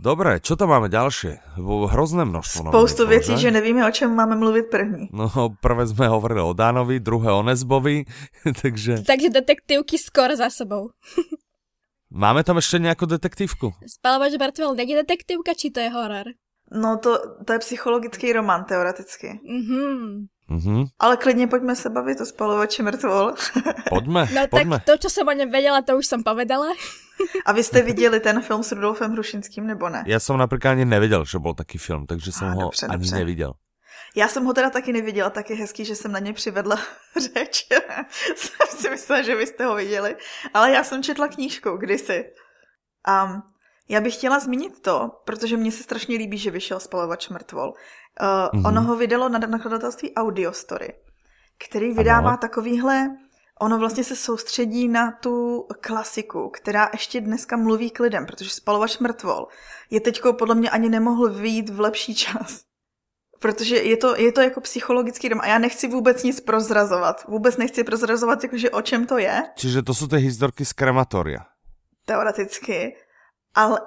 Dobre, 0.00 0.40
čo 0.40 0.56
tam 0.56 0.72
máme 0.72 0.88
ďalšie? 0.88 1.60
Hrozné 1.60 2.24
množstvo. 2.24 2.72
Spoustu 2.72 3.04
věcí, 3.04 3.36
že 3.36 3.52
nevíme, 3.52 3.84
o 3.84 3.92
čem 3.92 4.08
máme 4.08 4.32
mluvit 4.32 4.72
první. 4.72 5.12
No, 5.12 5.28
prvé 5.60 5.84
sme 5.84 6.08
hovorili 6.08 6.40
o 6.40 6.56
Dánovi, 6.56 7.04
druhé 7.04 7.28
o 7.28 7.44
Nesbovi, 7.44 8.08
takže... 8.64 9.04
Takže 9.04 9.28
detektívky 9.28 10.00
skoro 10.00 10.32
za 10.32 10.48
sebou. 10.48 10.96
máme 12.24 12.40
tam 12.48 12.56
ešte 12.56 12.80
nejakú 12.80 13.04
detektívku? 13.04 13.76
Spalovač 13.84 14.40
Bartvel 14.40 14.72
není 14.72 14.96
detektívka, 14.96 15.52
či 15.52 15.68
to 15.68 15.84
je 15.84 15.92
horor? 15.92 16.32
No 16.72 16.96
to, 16.96 17.20
to 17.44 17.52
je 17.52 17.60
psychologický 17.60 18.32
román 18.32 18.64
teoreticky. 18.64 19.36
Mhm. 19.44 20.32
Mm-hmm. 20.50 20.86
Ale 20.98 21.16
klidně 21.16 21.46
pojďme 21.46 21.76
se 21.76 21.90
bavit 21.90 22.20
o 22.20 22.24
spalovači 22.26 22.82
mrtvol. 22.82 23.34
Pojďme, 23.88 24.28
No 24.34 24.48
pojďme. 24.50 24.76
tak 24.76 24.84
to, 24.84 24.96
čo 24.98 25.10
jsem 25.10 25.28
o 25.28 25.32
něm 25.32 25.50
věděla, 25.50 25.82
to 25.82 25.96
už 25.96 26.06
jsem 26.06 26.22
povedala. 26.22 26.66
A 27.46 27.52
vy 27.52 27.62
jste 27.62 27.82
viděli 27.82 28.20
ten 28.20 28.42
film 28.42 28.62
s 28.62 28.72
Rudolfem 28.72 29.12
Hrušinským, 29.12 29.66
nebo 29.66 29.88
ne? 29.88 30.04
Já 30.06 30.20
jsem 30.20 30.36
například 30.36 30.70
ani 30.70 30.84
nevěděl, 30.84 31.24
že 31.24 31.38
byl 31.38 31.54
taký 31.54 31.78
film, 31.78 32.06
takže 32.06 32.32
jsem 32.32 32.48
ho 32.52 32.60
dobře, 32.62 32.86
ani 32.86 32.98
dobře. 32.98 33.16
neviděl. 33.16 33.52
Já 34.16 34.28
jsem 34.28 34.44
ho 34.44 34.52
teda 34.52 34.70
taky 34.70 34.92
neviděla, 34.92 35.30
tak 35.30 35.50
je 35.50 35.56
hezký, 35.56 35.84
že 35.84 35.96
jsem 35.96 36.12
na 36.12 36.18
ně 36.18 36.32
přivedla 36.32 36.76
řeč. 37.20 37.66
jsem 38.36 38.66
si 38.78 38.90
myslela, 38.90 39.22
že 39.22 39.34
vy 39.36 39.46
jste 39.46 39.66
ho 39.66 39.74
viděli. 39.74 40.16
Ale 40.54 40.70
já 40.72 40.84
jsem 40.84 41.02
četla 41.02 41.28
knížku 41.28 41.76
kdysi. 41.76 42.24
Um, 43.24 43.42
já 43.90 44.00
bych 44.00 44.14
chtěla 44.14 44.38
zmínit 44.38 44.80
to, 44.80 45.10
protože 45.24 45.56
mně 45.56 45.72
se 45.72 45.82
strašně 45.82 46.16
líbí, 46.16 46.38
že 46.38 46.50
vyšel 46.50 46.80
Spalovač 46.80 47.28
mrtvol. 47.28 47.68
Uh, 47.68 48.26
mm-hmm. 48.26 48.68
Ono 48.68 48.82
ho 48.82 48.96
vydalo 48.96 49.28
na 49.28 49.38
nakladatelství 49.38 50.14
Audiostory, 50.14 50.92
který 51.68 51.92
vydává 51.92 52.28
ano. 52.28 52.38
takovýhle 52.38 53.08
ono 53.60 53.78
vlastně 53.78 54.04
se 54.04 54.16
soustředí 54.16 54.88
na 54.88 55.12
tu 55.12 55.66
klasiku, 55.80 56.48
která 56.48 56.90
ještě 56.92 57.20
dneska 57.20 57.56
mluví 57.56 57.90
k 57.90 58.00
lidem, 58.00 58.26
protože 58.26 58.50
spalovač 58.50 58.98
mrtvol 58.98 59.46
je 59.90 60.00
teďko 60.00 60.32
podle 60.32 60.54
mě 60.54 60.70
ani 60.70 60.88
nemohl 60.88 61.28
vyjít 61.28 61.70
v 61.70 61.80
lepší 61.80 62.14
čas. 62.14 62.60
Protože 63.38 63.76
je 63.76 63.96
to, 63.96 64.16
je 64.16 64.32
to 64.32 64.40
jako 64.40 64.60
psychologický 64.60 65.28
dom 65.28 65.40
a 65.40 65.46
já 65.46 65.58
nechci 65.58 65.88
vůbec 65.88 66.22
nic 66.22 66.40
prozrazovat. 66.40 67.24
Vůbec 67.28 67.56
nechci 67.56 67.84
prozrazovat, 67.84 68.42
jakože 68.42 68.70
o 68.70 68.82
čem 68.82 69.06
to 69.06 69.18
je. 69.18 69.42
Čiže 69.56 69.82
to 69.82 69.94
jsou 69.94 70.06
ty 70.06 70.16
historky 70.16 70.64
z 70.64 70.72
krematoria. 70.72 71.40
Teoreticky. 72.06 72.96
Ale 73.54 73.80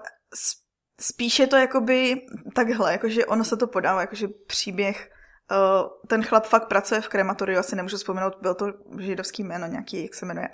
spíše 0.99 1.47
to 1.47 1.55
jakoby 1.55 2.21
takhle, 2.55 2.91
jakože 2.91 3.25
ono 3.25 3.43
se 3.43 3.57
to 3.57 3.67
podává, 3.67 4.01
jakože 4.01 4.27
příběh 4.47 5.09
Uh, 5.51 5.89
ten 6.07 6.23
chlap 6.23 6.45
fakt 6.45 6.67
pracuje 6.67 7.01
v 7.01 7.07
krematoriu, 7.07 7.59
asi 7.59 7.75
nemůžu 7.75 7.97
vzpomenout, 7.97 8.33
byl 8.41 8.55
to 8.55 8.65
židovský 8.99 9.43
jméno 9.43 9.67
nějaký, 9.67 10.03
jak 10.03 10.15
se 10.15 10.25
jmenuje. 10.25 10.49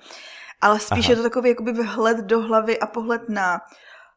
Ale 0.62 0.80
spíš 0.80 1.06
Aha. 1.06 1.10
je 1.10 1.16
to 1.16 1.24
takový 1.24 1.50
jakoby 1.50 1.72
vhled 1.72 2.18
do 2.18 2.42
hlavy 2.42 2.80
a 2.80 2.88
pohled 2.88 3.30
na 3.30 3.62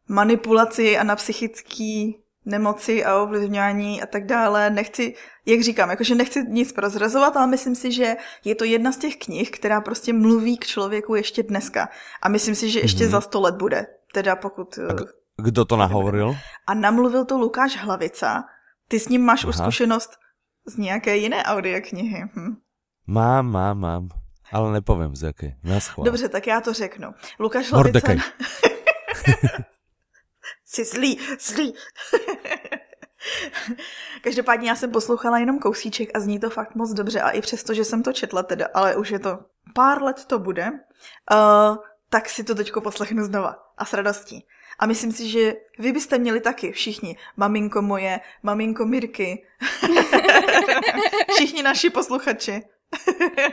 manipulaci 0.09 0.99
a 0.99 1.05
na 1.05 1.17
psychický 1.17 2.23
nemoci 2.45 3.05
a 3.05 3.23
ovlivňování 3.23 4.03
a 4.03 4.07
tak 4.07 4.27
dále. 4.27 4.71
Nechci, 4.71 5.15
jak 5.47 5.61
říkám, 5.61 5.91
jakože 5.91 6.15
nechci 6.15 6.45
nic 6.49 6.73
prozrazovat, 6.73 7.37
ale 7.37 7.47
myslím 7.47 7.75
si, 7.75 7.93
že 7.93 8.17
je 8.45 8.55
to 8.55 8.65
jedna 8.65 8.93
z 8.93 8.97
těch 8.97 9.17
knih, 9.17 9.51
která 9.51 9.81
prostě 9.81 10.13
mluví 10.13 10.57
k 10.59 10.67
člověku 10.67 11.15
ještě 11.15 11.43
dneska. 11.43 11.89
A 12.23 12.29
myslím 12.29 12.55
si, 12.55 12.71
že 12.71 12.81
ještě 12.81 13.05
mm-hmm. 13.05 13.11
za 13.11 13.21
sto 13.21 13.41
let 13.41 13.55
bude. 13.55 13.87
Teda 14.13 14.37
pokud... 14.37 14.79
A 14.79 14.93
kdo 15.43 15.65
to 15.65 15.77
nahovoril? 15.77 16.37
A 16.67 16.75
namluvil 16.75 17.25
to 17.25 17.39
Lukáš 17.39 17.77
Hlavica. 17.77 18.45
Ty 18.89 19.01
s 19.01 19.09
ním 19.09 19.25
máš 19.25 19.45
Aha. 19.45 19.49
už 19.49 19.57
zkušenost 19.57 20.11
z 20.67 20.77
nějaké 20.77 21.17
jiné 21.17 21.45
audioknihy. 21.45 22.23
Hm. 22.35 22.57
Mám, 23.07 23.47
mám, 23.47 23.79
mám. 23.79 24.09
Ale 24.53 24.73
nepovím 24.73 25.17
z 25.17 25.23
jaké. 25.23 25.57
Dobře, 26.05 26.29
tak 26.29 26.47
já 26.47 26.61
to 26.61 26.73
řeknu. 26.73 27.15
Lukáš 27.41 27.71
Hlavica... 27.71 28.13
Jsi 30.65 30.85
zlý, 30.85 31.19
zlý. 31.41 31.75
Každopádně 34.23 34.69
já 34.69 34.77
jsem 34.77 34.91
poslouchala 34.91 35.39
jenom 35.39 35.59
kousíček 35.59 36.09
a 36.15 36.21
zní 36.21 36.39
to 36.39 36.51
fakt 36.51 36.75
moc 36.75 36.93
dobře 36.93 37.21
a 37.21 37.31
i 37.31 37.41
přesto, 37.41 37.75
že 37.75 37.85
jsem 37.85 38.03
to 38.03 38.13
četla 38.13 38.43
teda, 38.43 38.67
ale 38.75 38.97
už 38.97 39.11
je 39.11 39.19
to 39.19 39.39
pár 39.75 40.03
let 40.03 40.25
to 40.25 40.39
bude, 40.39 40.71
uh, 40.71 41.77
tak 42.13 42.29
si 42.29 42.45
to 42.45 42.53
teďko 42.53 42.85
poslechnu 42.85 43.25
znova 43.25 43.57
a 43.73 43.85
s 43.89 43.93
radostí. 43.97 44.45
A 44.79 44.87
myslím 44.87 45.13
si, 45.13 45.33
že 45.33 45.57
vy 45.81 45.93
byste 45.93 46.19
měli 46.19 46.41
taky 46.41 46.73
všichni. 46.73 47.17
Maminko 47.37 47.83
moje, 47.83 48.21
maminko 48.43 48.87
Mirky. 48.87 49.47
všichni 51.35 51.63
naši 51.63 51.91
posluchači. 51.91 52.63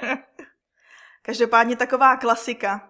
Každopádně 1.22 1.75
taková 1.75 2.18
klasika. 2.18 2.89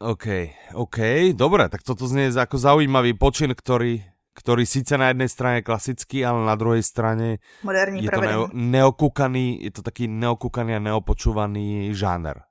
OK, 0.00 0.26
OK, 0.74 0.98
dobre, 1.36 1.68
tak 1.68 1.84
toto 1.84 2.08
znie 2.08 2.32
ako 2.32 2.56
zaujímavý 2.56 3.12
počin, 3.20 3.52
ktorý, 3.52 4.00
ktorý 4.32 4.64
síce 4.64 4.96
na 4.96 5.12
jednej 5.12 5.28
strane 5.28 5.60
klasický, 5.60 6.24
ale 6.24 6.48
na 6.48 6.56
druhej 6.56 6.80
strane 6.80 7.36
Moderní 7.60 8.08
je 8.08 8.08
to 8.08 8.20
neo, 8.24 8.44
neokúkaný, 8.48 9.60
je 9.60 9.70
to 9.76 9.84
taký 9.84 10.08
neokúkaný 10.08 10.80
a 10.80 10.80
neopočúvaný 10.80 11.92
žáner. 11.92 12.49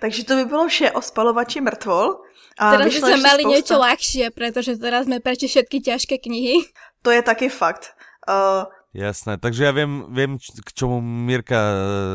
Takže 0.00 0.24
to 0.24 0.34
by 0.36 0.44
bylo 0.44 0.64
vše 0.68 0.90
o 0.92 1.00
spalovači 1.00 1.60
mrtvol. 1.60 2.22
A 2.56 2.72
teraz 2.72 2.88
by 2.88 3.00
sme 3.00 3.18
mali 3.20 3.42
spousta... 3.44 3.52
niečo 3.52 3.76
ľahšie, 3.76 4.24
pretože 4.32 4.72
teraz 4.80 5.04
sme 5.04 5.20
prečo 5.20 5.44
všetky 5.44 5.84
ťažké 5.84 6.16
knihy. 6.24 6.64
To 7.04 7.12
je 7.12 7.20
taky 7.20 7.52
fakt. 7.52 7.92
Uh, 8.24 8.64
Jasné, 8.96 9.36
takže 9.36 9.68
ja 9.68 9.72
viem, 9.76 10.08
viem 10.08 10.40
k 10.40 10.70
čomu 10.72 11.04
Mirka 11.04 11.60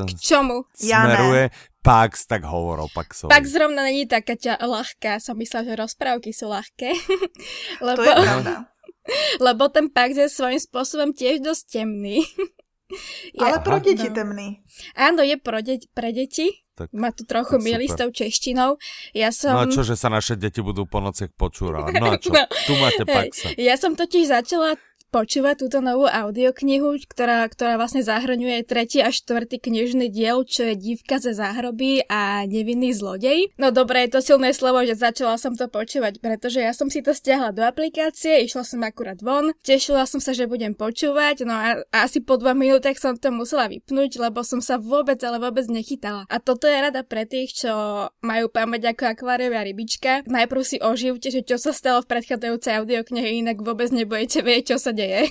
k 0.09 0.17
čomu? 0.17 0.65
smeruje. 0.73 1.53
Pax, 1.81 2.29
tak 2.29 2.45
hovor 2.45 2.85
o 2.85 2.87
Paxovi. 2.89 3.33
Pax 3.33 3.57
zrovna 3.57 3.85
není 3.85 4.05
taká 4.05 4.37
ťa 4.37 4.61
ľahká. 4.61 5.17
Som 5.17 5.41
myslela, 5.41 5.65
že 5.65 5.73
rozprávky 5.77 6.29
sú 6.29 6.49
ľahké. 6.49 6.93
lebo, 7.85 8.01
to 8.01 8.05
je 8.05 8.17
pravda. 8.17 8.53
Lebo 9.49 9.65
ten 9.73 9.89
Pax 9.89 10.13
je 10.13 10.29
svojím 10.29 10.61
spôsobom 10.61 11.09
tiež 11.09 11.41
dosť 11.41 11.81
temný. 11.81 12.21
je, 13.33 13.41
Ale 13.45 13.65
pro 13.65 13.81
deti 13.81 14.09
no. 14.09 14.13
temný. 14.13 14.61
Áno, 14.93 15.25
je 15.25 15.41
pro 15.41 15.57
de- 15.65 15.89
pre 15.89 16.13
deti. 16.13 16.53
Tak, 16.81 16.93
Ma 16.97 17.13
tu 17.13 17.23
trochu 17.27 17.61
milí 17.61 17.85
s 17.85 17.93
tou 17.93 18.09
češtinou. 18.09 18.81
Ja 19.13 19.29
som... 19.29 19.53
No 19.53 19.61
a 19.63 19.69
čo, 19.69 19.85
že 19.85 19.93
sa 19.93 20.09
naše 20.09 20.33
deti 20.33 20.65
budú 20.65 20.89
po 20.89 20.97
nociach 20.97 21.29
počúrať? 21.37 21.93
No 22.01 22.13
a 22.13 22.17
čo? 22.17 22.33
no. 22.37 22.43
Tu 22.49 22.73
máte 22.81 23.03
Paxa. 23.05 23.53
Ja 23.61 23.77
som 23.77 23.93
totiž 23.93 24.33
začala 24.33 24.79
počúvať 25.11 25.67
túto 25.67 25.83
novú 25.83 26.07
audioknihu, 26.07 26.95
ktorá, 27.05 27.43
ktorá 27.51 27.75
vlastne 27.75 27.99
zahrňuje 28.01 28.63
tretí 28.63 29.03
a 29.03 29.11
štvrtý 29.11 29.59
knižný 29.59 30.07
diel, 30.07 30.47
čo 30.47 30.71
je 30.71 30.79
Dívka 30.79 31.19
ze 31.19 31.35
záhroby 31.35 32.07
a 32.07 32.47
Nevinný 32.47 32.95
zlodej. 32.95 33.51
No 33.59 33.75
dobre, 33.75 34.07
je 34.07 34.15
to 34.15 34.23
silné 34.23 34.55
slovo, 34.55 34.81
že 34.87 34.95
začala 34.95 35.35
som 35.35 35.53
to 35.53 35.67
počúvať, 35.67 36.23
pretože 36.23 36.63
ja 36.63 36.71
som 36.71 36.87
si 36.87 37.03
to 37.03 37.11
stiahla 37.11 37.51
do 37.51 37.61
aplikácie, 37.61 38.47
išla 38.47 38.63
som 38.63 38.79
akurát 38.87 39.19
von, 39.19 39.51
tešila 39.61 40.07
som 40.07 40.23
sa, 40.23 40.31
že 40.31 40.47
budem 40.47 40.71
počúvať, 40.71 41.43
no 41.43 41.53
a, 41.53 41.83
a 41.91 41.97
asi 42.07 42.23
po 42.23 42.39
dva 42.39 42.55
minútach 42.55 42.95
som 42.95 43.19
to 43.19 43.29
musela 43.35 43.67
vypnúť, 43.67 44.15
lebo 44.15 44.47
som 44.47 44.63
sa 44.63 44.79
vôbec, 44.79 45.19
ale 45.27 45.43
vôbec 45.43 45.67
nechytala. 45.67 46.23
A 46.31 46.39
toto 46.39 46.71
je 46.71 46.79
rada 46.79 47.03
pre 47.03 47.27
tých, 47.27 47.67
čo 47.67 47.73
majú 48.23 48.47
pamäť 48.47 48.95
ako 48.95 49.03
akváriová 49.11 49.67
rybička. 49.67 50.23
Najprv 50.23 50.61
si 50.63 50.77
oživte, 50.79 51.27
že 51.27 51.43
čo 51.43 51.59
sa 51.59 51.75
stalo 51.75 51.99
v 51.99 52.15
predchádzajúcej 52.15 52.79
audioknihe, 52.79 53.43
inak 53.43 53.59
vôbec 53.59 53.91
nebudete 53.91 54.39
vedieť, 54.39 54.75
čo 54.75 54.77
sa 54.79 54.95
deje. 55.01 55.21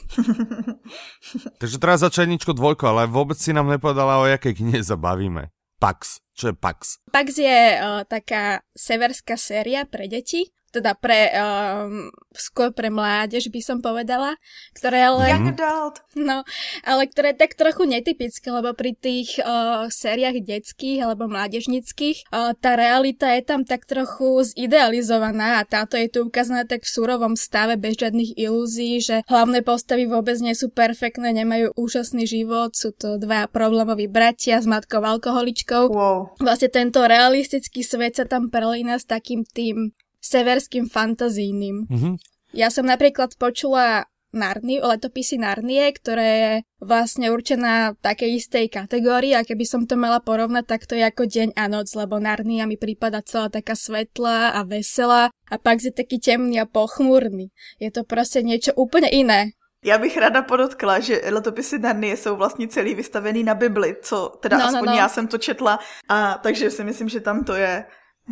Takže 1.62 1.76
teraz 1.78 2.02
začajničko 2.02 2.58
dvojko, 2.58 2.90
ale 2.90 3.06
vôbec 3.06 3.38
si 3.38 3.54
nám 3.54 3.70
nepovedala, 3.70 4.18
o 4.18 4.26
jakej 4.26 4.58
knihe 4.58 4.82
sa 4.82 4.98
bavíme. 4.98 5.54
Pax. 5.78 6.18
Čo 6.34 6.50
je 6.50 6.54
Pax? 6.56 7.00
Pax 7.12 7.28
je 7.36 7.58
uh, 7.76 8.02
taká 8.08 8.64
severská 8.72 9.36
séria 9.36 9.84
pre 9.84 10.08
deti 10.08 10.48
teda 10.70 10.94
pre, 10.94 11.30
um, 11.34 12.08
skôr 12.34 12.70
pre 12.70 12.88
mládež 12.88 13.50
by 13.50 13.60
som 13.60 13.78
povedala, 13.82 14.38
ktoré 14.78 15.10
ale... 15.10 15.30
Young 15.30 15.50
adult. 15.54 16.02
No, 16.14 16.46
ale 16.86 17.02
ktoré 17.10 17.34
je 17.34 17.42
tak 17.42 17.58
trochu 17.58 17.86
netypické, 17.86 18.50
lebo 18.54 18.70
pri 18.74 18.94
tých 18.94 19.42
uh, 19.42 19.90
sériách 19.90 20.42
detských 20.42 21.02
alebo 21.02 21.26
mládežnických 21.26 22.30
uh, 22.30 22.54
tá 22.58 22.78
realita 22.78 23.34
je 23.34 23.42
tam 23.42 23.66
tak 23.66 23.86
trochu 23.86 24.46
zidealizovaná 24.46 25.58
a 25.58 25.66
táto 25.66 25.98
je 25.98 26.06
tu 26.06 26.26
ukázaná 26.26 26.62
tak 26.66 26.86
v 26.86 26.92
surovom 26.94 27.34
stave 27.34 27.74
bez 27.74 27.98
žiadnych 27.98 28.38
ilúzií, 28.38 29.02
že 29.02 29.26
hlavné 29.26 29.66
postavy 29.66 30.06
vôbec 30.06 30.38
nie 30.38 30.54
sú 30.54 30.70
perfektné, 30.70 31.34
nemajú 31.34 31.74
úžasný 31.74 32.24
život, 32.24 32.78
sú 32.78 32.94
to 32.94 33.18
dva 33.18 33.50
problémoví 33.50 34.06
bratia 34.06 34.62
s 34.62 34.66
matkou 34.70 35.02
alkoholičkou. 35.02 35.90
Wow. 35.90 36.38
Vlastne 36.38 36.70
tento 36.70 37.02
realistický 37.02 37.82
svet 37.82 38.16
sa 38.16 38.24
tam 38.24 38.48
prelína 38.52 38.96
s 39.00 39.08
takým 39.08 39.42
tým 39.42 39.90
severským 40.20 40.86
fantazijným. 40.86 41.76
Mm-hmm. 41.88 42.14
Ja 42.52 42.68
som 42.68 42.86
napríklad 42.86 43.34
počula 43.38 44.10
Narny, 44.30 44.78
letopisy 44.78 45.42
Narnie, 45.42 45.90
ktoré 45.90 46.28
je 46.38 46.52
vlastne 46.78 47.34
určená 47.34 47.98
takej 47.98 48.38
istej 48.38 48.70
kategórii 48.70 49.34
a 49.34 49.42
keby 49.42 49.66
som 49.66 49.90
to 49.90 49.98
mala 49.98 50.22
porovnať, 50.22 50.64
tak 50.70 50.86
to 50.86 50.94
je 50.94 51.02
ako 51.02 51.26
deň 51.26 51.58
a 51.58 51.66
noc, 51.66 51.90
lebo 51.98 52.22
Narnia 52.22 52.70
mi 52.70 52.78
prípada 52.78 53.26
celá 53.26 53.50
taká 53.50 53.74
svetlá 53.74 54.54
a 54.54 54.62
veselá 54.62 55.34
a 55.50 55.54
pak 55.58 55.82
je 55.82 55.90
taký 55.90 56.22
temný 56.22 56.62
a 56.62 56.66
pochmúrny. 56.70 57.50
Je 57.82 57.90
to 57.90 58.06
proste 58.06 58.46
niečo 58.46 58.70
úplne 58.78 59.10
iné. 59.10 59.58
Já 59.84 59.98
bych 59.98 60.16
ráda 60.16 60.42
podotkla, 60.42 61.00
že 61.00 61.20
letopisy 61.30 61.78
Narnie 61.78 62.16
jsou 62.16 62.36
vlastně 62.36 62.68
celý 62.68 62.94
vystavený 62.94 63.44
na 63.44 63.54
Bibli, 63.54 63.96
co 64.02 64.36
teda 64.40 64.58
no, 64.58 64.62
no 64.62 64.68
aspoň 64.68 64.86
no, 64.86 64.92
no. 64.92 64.98
já 64.98 65.08
jsem 65.08 65.28
to 65.28 65.38
četla, 65.38 65.78
a 66.08 66.38
takže 66.42 66.70
si 66.70 66.84
myslím, 66.84 67.08
že 67.08 67.20
tam 67.20 67.44
to 67.44 67.54
je 67.54 67.84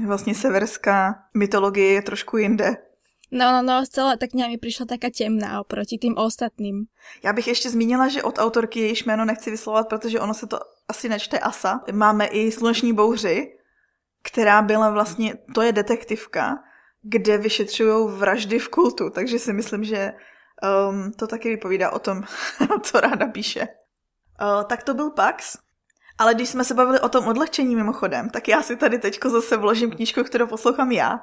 Vlastně 0.07 0.35
severská 0.35 1.15
mytologie 1.35 1.93
je 1.93 2.03
trošku 2.03 2.37
jinde. 2.37 2.77
No, 3.31 3.53
no, 3.53 3.63
no, 3.63 3.87
celá 3.87 4.17
ta 4.17 4.27
kniha 4.27 4.49
mi 4.49 4.59
přišla 4.59 4.87
taká 4.87 5.09
temná 5.19 5.61
oproti 5.61 5.99
tým 5.99 6.17
ostatným. 6.17 6.85
Já 7.23 7.33
bych 7.33 7.47
ještě 7.47 7.71
zmínila, 7.71 8.09
že 8.09 8.23
od 8.23 8.39
autorky 8.39 8.81
jejíž 8.81 9.05
jméno 9.05 9.25
nechci 9.25 9.51
vyslovovat, 9.51 9.89
protože 9.89 10.21
ono 10.21 10.35
se 10.35 10.47
to 10.47 10.59
asi 10.89 11.09
nečte 11.09 11.39
Asa. 11.39 11.81
Máme 11.93 12.27
i 12.27 12.53
Sluneční 12.53 12.93
bouři, 12.93 13.59
která 14.23 14.63
byla 14.63 14.91
vlastně, 14.91 15.35
to 15.55 15.63
je 15.63 15.73
detektivka, 15.73 16.59
kde 17.03 17.39
vyšetřují 17.39 18.09
vraždy 18.19 18.59
v 18.59 18.69
kultu, 18.69 19.11
takže 19.11 19.39
si 19.39 19.53
myslím, 19.53 19.85
že 19.85 20.13
um, 20.91 21.13
to 21.13 21.27
taky 21.27 21.49
vypovídá 21.49 21.91
o 21.91 21.99
tom, 21.99 22.23
co 22.83 23.01
ráda 23.01 23.27
píše. 23.27 23.61
Uh, 23.61 24.65
tak 24.65 24.83
to 24.83 24.95
byl 24.95 25.11
Pax. 25.11 25.59
Ale 26.19 26.35
když 26.35 26.49
jsme 26.49 26.65
se 26.65 26.75
bavili 26.75 27.01
o 27.01 27.09
tom 27.09 27.29
odlehčení 27.29 27.77
mimochodem, 27.77 28.31
tak 28.31 28.49
já 28.49 28.63
si 28.63 28.77
tady 28.77 28.99
teďko 28.99 29.31
zase 29.31 29.57
vložím 29.57 29.91
knížku, 29.91 30.25
kterou 30.25 30.47
poslouchám 30.47 30.93
já. 30.93 31.21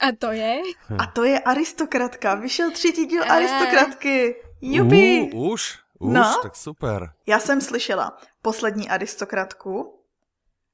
A 0.00 0.06
to 0.18 0.32
je? 0.32 0.62
A 0.98 1.06
to 1.06 1.24
je 1.24 1.40
Aristokratka. 1.40 2.34
Vyšel 2.34 2.70
třetí 2.70 3.06
díl 3.06 3.22
uh. 3.22 3.32
Aristokratky. 3.32 4.36
Jupi. 4.60 5.30
Uh, 5.34 5.50
už? 5.50 5.78
Už? 5.98 6.12
No, 6.12 6.40
tak 6.42 6.56
super. 6.56 7.12
Já 7.26 7.38
jsem 7.38 7.60
slyšela 7.60 8.16
poslední 8.42 8.88
Aristokratku, 8.88 9.96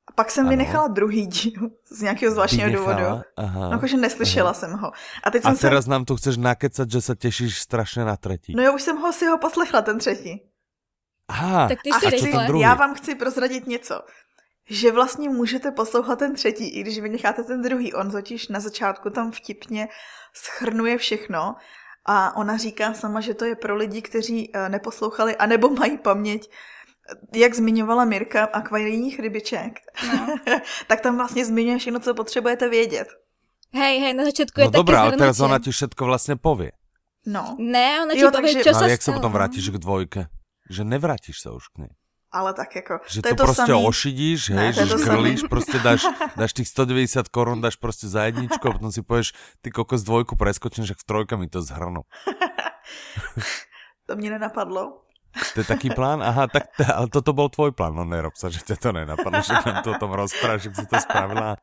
a 0.08 0.12
pak 0.12 0.30
jsem 0.30 0.46
ano. 0.46 0.50
vynechala 0.50 0.88
druhý 0.88 1.26
díl 1.26 1.70
z 1.90 2.02
nějakého 2.02 2.32
zvláštního 2.32 2.70
důvodu. 2.70 3.04
Aha. 3.36 3.60
No, 3.60 3.70
jakože 3.70 3.96
neslyšela 3.96 4.50
aha. 4.50 4.60
jsem 4.60 4.72
ho. 4.72 4.92
A, 5.24 5.30
teď 5.30 5.44
a 5.44 5.48
jsem 5.48 5.58
teraz 5.58 5.84
se... 5.84 5.90
nám 5.90 6.04
tu 6.04 6.16
chceš 6.16 6.36
nakecat, 6.36 6.90
že 6.90 7.00
se 7.00 7.16
těšíš 7.16 7.58
strašně 7.58 8.04
na 8.04 8.16
třetí. 8.16 8.54
No 8.56 8.62
jo, 8.62 8.74
už 8.74 8.82
jsem 8.82 8.96
ho 8.96 9.12
si 9.12 9.26
ho 9.26 9.38
poslechla, 9.38 9.82
ten 9.82 9.98
třetí. 9.98 10.42
Aha, 11.28 11.68
tak 11.68 11.82
ty 11.82 11.90
a 11.90 11.98
chci, 11.98 12.32
já 12.60 12.74
vám 12.74 12.94
chci 12.94 13.14
prozradit 13.14 13.66
něco. 13.66 14.02
že 14.70 14.92
vlastně 14.92 15.28
můžete 15.28 15.70
poslouchat 15.70 16.18
ten 16.18 16.34
třetí, 16.34 16.68
i 16.68 16.80
když 16.80 16.98
vynecháte 16.98 17.42
ten 17.42 17.62
druhý. 17.62 17.94
On 17.94 18.10
totiž 18.10 18.48
na 18.48 18.60
začátku 18.60 19.10
tam 19.10 19.30
vtipně 19.32 19.88
schrnuje 20.34 20.98
všechno 20.98 21.54
a 22.04 22.36
ona 22.36 22.56
říká 22.56 22.94
sama, 22.94 23.20
že 23.20 23.34
to 23.34 23.44
je 23.44 23.56
pro 23.56 23.76
lidi, 23.76 24.02
kteří 24.02 24.50
eh, 24.54 24.68
neposlouchali 24.68 25.36
anebo 25.36 25.70
mají 25.70 25.98
paměť 25.98 26.50
jak 27.34 27.54
zmiňovala 27.54 28.04
Mirka, 28.04 28.44
akvarijních 28.44 29.20
rybiček, 29.20 29.78
no. 30.06 30.36
tak 30.86 31.00
tam 31.00 31.16
vlastně 31.16 31.44
zmiňuje 31.44 31.78
všechno, 31.78 32.00
co 32.00 32.14
potřebujete 32.14 32.68
vědět. 32.68 33.08
Hej, 33.74 34.00
hej, 34.00 34.14
na 34.14 34.24
začátku 34.24 34.60
je 34.60 34.66
no 34.66 34.70
dobrá, 34.70 35.00
ale 35.02 35.16
teraz 35.16 35.40
ona 35.40 35.58
ti 35.58 35.70
všetko 35.70 36.04
vlastně 36.04 36.36
povie. 36.36 36.72
No. 37.26 37.56
Ne, 37.58 38.02
ona 38.02 38.14
ti 38.14 38.20
jo, 38.20 38.30
povie, 38.30 38.54
takže... 38.54 38.64
čo 38.64 38.72
no, 38.72 38.78
ale 38.78 38.90
jak 38.90 39.02
se 39.02 39.12
potom 39.12 39.32
vrátíš 39.32 39.70
k 39.70 39.78
dvojke? 39.78 40.26
Že 40.70 40.84
nevrátíš 40.84 41.40
se 41.40 41.50
už 41.50 41.68
k 41.68 41.78
nej. 41.78 41.92
Ale 42.32 42.54
tak 42.54 42.76
jako, 42.76 43.00
že 43.08 43.22
to, 43.22 43.28
to, 43.28 43.44
prostě 43.44 43.72
samý. 43.72 43.86
ošidíš, 43.86 44.50
hej, 44.50 44.56
ne, 44.56 44.72
že 44.72 44.98
škrlíš, 44.98 45.42
prostě 45.42 45.78
dáš, 45.78 46.02
dáš 46.36 46.52
tých 46.52 46.68
190 46.68 47.28
korun, 47.28 47.60
dáš 47.60 47.76
prostě 47.76 48.08
za 48.08 48.24
jedničku 48.24 48.68
a 48.68 48.72
potom 48.72 48.92
si 48.92 49.02
povieš, 49.02 49.32
ty 49.62 49.70
kokos 49.70 50.02
dvojku 50.02 50.36
preskočím, 50.36 50.84
že 50.84 50.94
v 50.94 51.04
trojka 51.04 51.36
mi 51.36 51.48
to 51.48 51.62
zhrnu. 51.62 52.02
to 54.06 54.16
mě 54.16 54.30
nenapadlo. 54.30 55.06
To 55.54 55.60
je 55.60 55.64
taký 55.68 55.90
plán? 55.92 56.22
Aha, 56.22 56.48
tak 56.48 56.72
to, 56.76 56.84
ale 56.88 57.08
toto 57.12 57.36
bol 57.36 57.52
tvoj 57.52 57.72
plán, 57.76 57.92
no 57.92 58.08
nerob 58.08 58.32
sa, 58.40 58.48
že 58.48 58.64
ťa 58.64 58.76
to 58.80 58.88
nenapadlo, 58.96 59.44
že 59.44 59.52
nám 59.52 59.84
to 59.84 59.92
o 59.92 60.00
tom 60.00 60.16
rozprávaš, 60.16 60.72
že 60.72 60.80
si 60.80 60.86
to 60.88 60.96
spravila. 60.96 61.60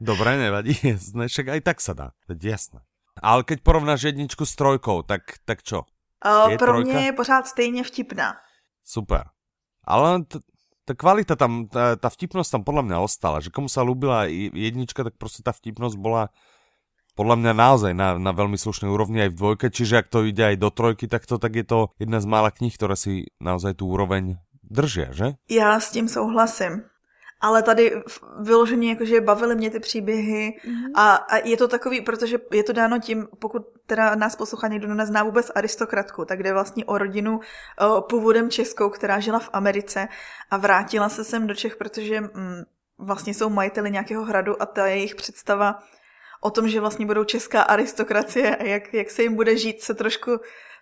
Dobre, 0.00 0.36
nevadí, 0.36 0.76
jasné, 0.84 1.28
však 1.28 1.46
aj 1.48 1.60
tak 1.64 1.78
sa 1.80 1.92
dá, 1.96 2.06
veď 2.28 2.56
jasné. 2.56 2.80
Ale 3.20 3.44
keď 3.44 3.64
porovnáš 3.64 4.08
jedničku 4.12 4.44
s 4.44 4.52
trojkou, 4.56 5.00
tak, 5.04 5.40
tak 5.48 5.64
čo? 5.64 5.88
Uh, 6.26 6.48
pro 6.48 6.58
trojka? 6.58 6.92
mě 6.92 7.06
je 7.06 7.12
pořád 7.12 7.46
stejně 7.46 7.84
vtipná. 7.84 8.32
Super. 8.84 9.24
Ale 9.84 10.20
ta 10.84 10.94
kvalita 10.94 11.36
tam, 11.36 11.70
ta, 11.70 11.96
ta 11.96 12.08
vtipnosť 12.10 12.50
tam 12.50 12.62
podľa 12.66 12.82
mňa 12.82 12.96
ostala, 12.98 13.38
že 13.38 13.54
komu 13.54 13.70
sa 13.70 13.86
ľúbila 13.86 14.26
jednička, 14.50 15.04
tak 15.04 15.14
prostě 15.18 15.42
ta 15.42 15.52
vtipnosť 15.52 15.96
bola 15.96 16.28
podľa 17.14 17.36
mňa 17.36 17.52
naozaj 17.52 17.92
na, 17.94 18.18
na 18.18 18.32
veľmi 18.32 18.58
slušnej 18.58 18.90
úrovni 18.90 19.22
aj 19.22 19.30
v 19.34 19.38
dvojke, 19.38 19.66
čiže 19.70 20.02
ak 20.02 20.08
to 20.08 20.24
ide 20.26 20.40
aj 20.40 20.56
do 20.56 20.70
trojky 20.70 21.06
takto, 21.06 21.38
tak 21.38 21.52
je 21.52 21.66
to 21.66 21.92
jedna 22.00 22.18
z 22.18 22.26
mála 22.26 22.50
knih, 22.50 22.74
ktoré 22.74 22.96
si 22.96 23.28
naozaj 23.38 23.78
tu 23.78 23.86
úroveň 23.86 24.40
držia, 24.64 25.12
že? 25.12 25.36
Já 25.50 25.80
s 25.80 25.90
tím 25.90 26.08
souhlasím. 26.08 26.89
Ale 27.40 27.62
tady 27.62 28.02
vyloženě 28.40 28.88
jakože 28.90 29.20
bavily 29.20 29.56
mě 29.56 29.70
ty 29.70 29.80
příběhy 29.80 30.60
mm-hmm. 30.64 30.90
a, 30.94 31.14
a 31.14 31.36
je 31.36 31.56
to 31.56 31.68
takový, 31.68 32.00
protože 32.00 32.38
je 32.52 32.62
to 32.62 32.72
dáno 32.72 32.98
tím, 32.98 33.28
pokud 33.38 33.62
teda 33.86 34.14
nás 34.14 34.36
poslouchá 34.36 34.68
někdo 34.68 34.94
nezná 34.94 35.22
vůbec 35.22 35.50
aristokratku, 35.54 36.24
tak 36.24 36.42
jde 36.42 36.52
vlastně 36.52 36.84
o 36.84 36.98
rodinu 36.98 37.40
o, 37.78 38.00
původem 38.00 38.50
českou, 38.50 38.90
která 38.90 39.20
žila 39.20 39.38
v 39.38 39.50
Americe 39.52 40.08
a 40.50 40.56
vrátila 40.56 41.08
se 41.08 41.24
sem 41.24 41.46
do 41.46 41.54
Čech, 41.54 41.76
protože 41.76 42.20
mm, 42.20 42.62
vlastně 42.98 43.34
jsou 43.34 43.50
majiteli 43.50 43.90
nějakého 43.90 44.24
hradu 44.24 44.62
a 44.62 44.66
ta 44.66 44.86
jejich 44.86 45.14
představa 45.14 45.78
o 46.40 46.50
tom, 46.50 46.68
že 46.68 46.80
vlastně 46.80 47.06
budou 47.06 47.24
česká 47.24 47.62
aristokracie 47.62 48.56
a 48.56 48.62
jak, 48.62 48.94
jak 48.94 49.10
se 49.10 49.22
jim 49.22 49.34
bude 49.34 49.56
žít, 49.56 49.82
se 49.82 49.94
trošku 49.94 50.30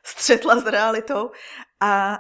střetla 0.05 0.61
s 0.61 0.67
realitou. 0.67 1.31
A, 1.81 2.19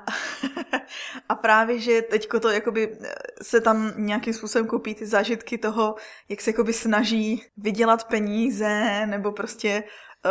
a 1.29 1.35
právě, 1.35 1.79
že 1.79 2.03
teďko 2.03 2.41
to 2.41 2.49
jakoby 2.51 2.99
se 3.43 3.61
tam 3.61 3.93
nějakým 3.97 4.35
způsobem 4.35 4.67
koupí 4.67 4.95
ty 4.95 5.07
zážitky 5.07 5.59
toho, 5.59 5.95
jak 6.29 6.41
se 6.41 6.51
jakoby 6.51 6.73
snaží 6.73 7.43
vydělat 7.57 8.05
peníze, 8.05 9.07
nebo 9.07 9.33
prostě 9.33 9.85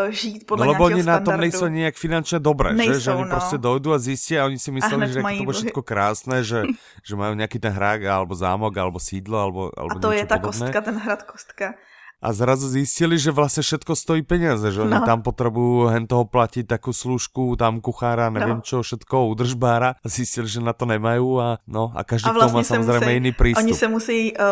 uh, 0.06 0.10
žít 0.10 0.48
podle 0.48 0.66
no, 0.66 0.72
lebo 0.72 0.84
oni 0.84 1.04
na 1.04 1.20
tom 1.20 1.38
nejsou 1.38 1.68
nějak 1.68 1.96
finančně 1.96 2.40
dobré, 2.40 2.74
nejsou, 2.74 2.94
že? 2.94 3.00
že 3.00 3.12
oni 3.12 3.24
no. 3.24 3.30
prostě 3.30 3.58
dojdou 3.58 3.94
a 3.94 4.00
zjistí 4.00 4.40
a 4.40 4.46
oni 4.46 4.60
si 4.60 4.72
mysleli, 4.72 5.08
že 5.08 5.22
to 5.22 5.44
bude 5.44 5.58
všetko 5.58 5.82
krásné, 5.84 6.44
že, 6.44 6.64
že 7.04 7.16
mají 7.16 7.36
nějaký 7.36 7.60
ten 7.60 7.72
hrák, 7.72 8.04
alebo 8.04 8.36
zámok, 8.36 8.78
alebo 8.78 9.00
sídlo, 9.00 9.40
alebo, 9.40 9.72
alebo 9.78 10.00
A 10.00 10.00
to 10.00 10.12
je 10.12 10.26
ta 10.26 10.40
podobné. 10.40 10.60
kostka, 10.60 10.82
ten 10.82 10.96
hrad 10.96 11.24
kostka 11.24 11.74
a 12.22 12.34
zrazu 12.34 12.70
zistili, 12.70 13.20
že 13.20 13.32
vlastně 13.32 13.64
všetko 13.64 13.96
stojí 13.96 14.22
peniaze, 14.22 14.72
že 14.72 14.82
oni 14.82 14.92
no. 14.92 15.06
tam 15.06 15.22
potřebují 15.22 15.94
hen 15.94 16.08
toho 16.08 16.26
platit 16.26 16.68
takú 16.68 16.94
služku, 16.94 17.56
tam 17.56 17.82
kuchára, 17.82 18.30
nevím 18.30 18.56
no. 18.56 18.66
čo, 18.66 18.82
všetko, 18.82 19.28
udržbára 19.28 19.96
a 20.02 20.08
zistili, 20.10 20.48
že 20.48 20.62
na 20.62 20.74
to 20.74 20.86
nemají 20.86 21.22
a 21.42 21.58
no 21.68 21.94
a 21.96 22.04
každý 22.04 22.30
a 22.30 22.34
vlastně 22.34 22.48
k 22.48 22.52
tomu 22.52 22.58
má 22.58 22.64
samozřejmě 22.64 23.06
musí, 23.06 23.14
jiný 23.14 23.32
přístup. 23.32 23.64
Oni 23.64 23.74
se 23.74 23.88
musí 23.88 24.34
uh, 24.34 24.44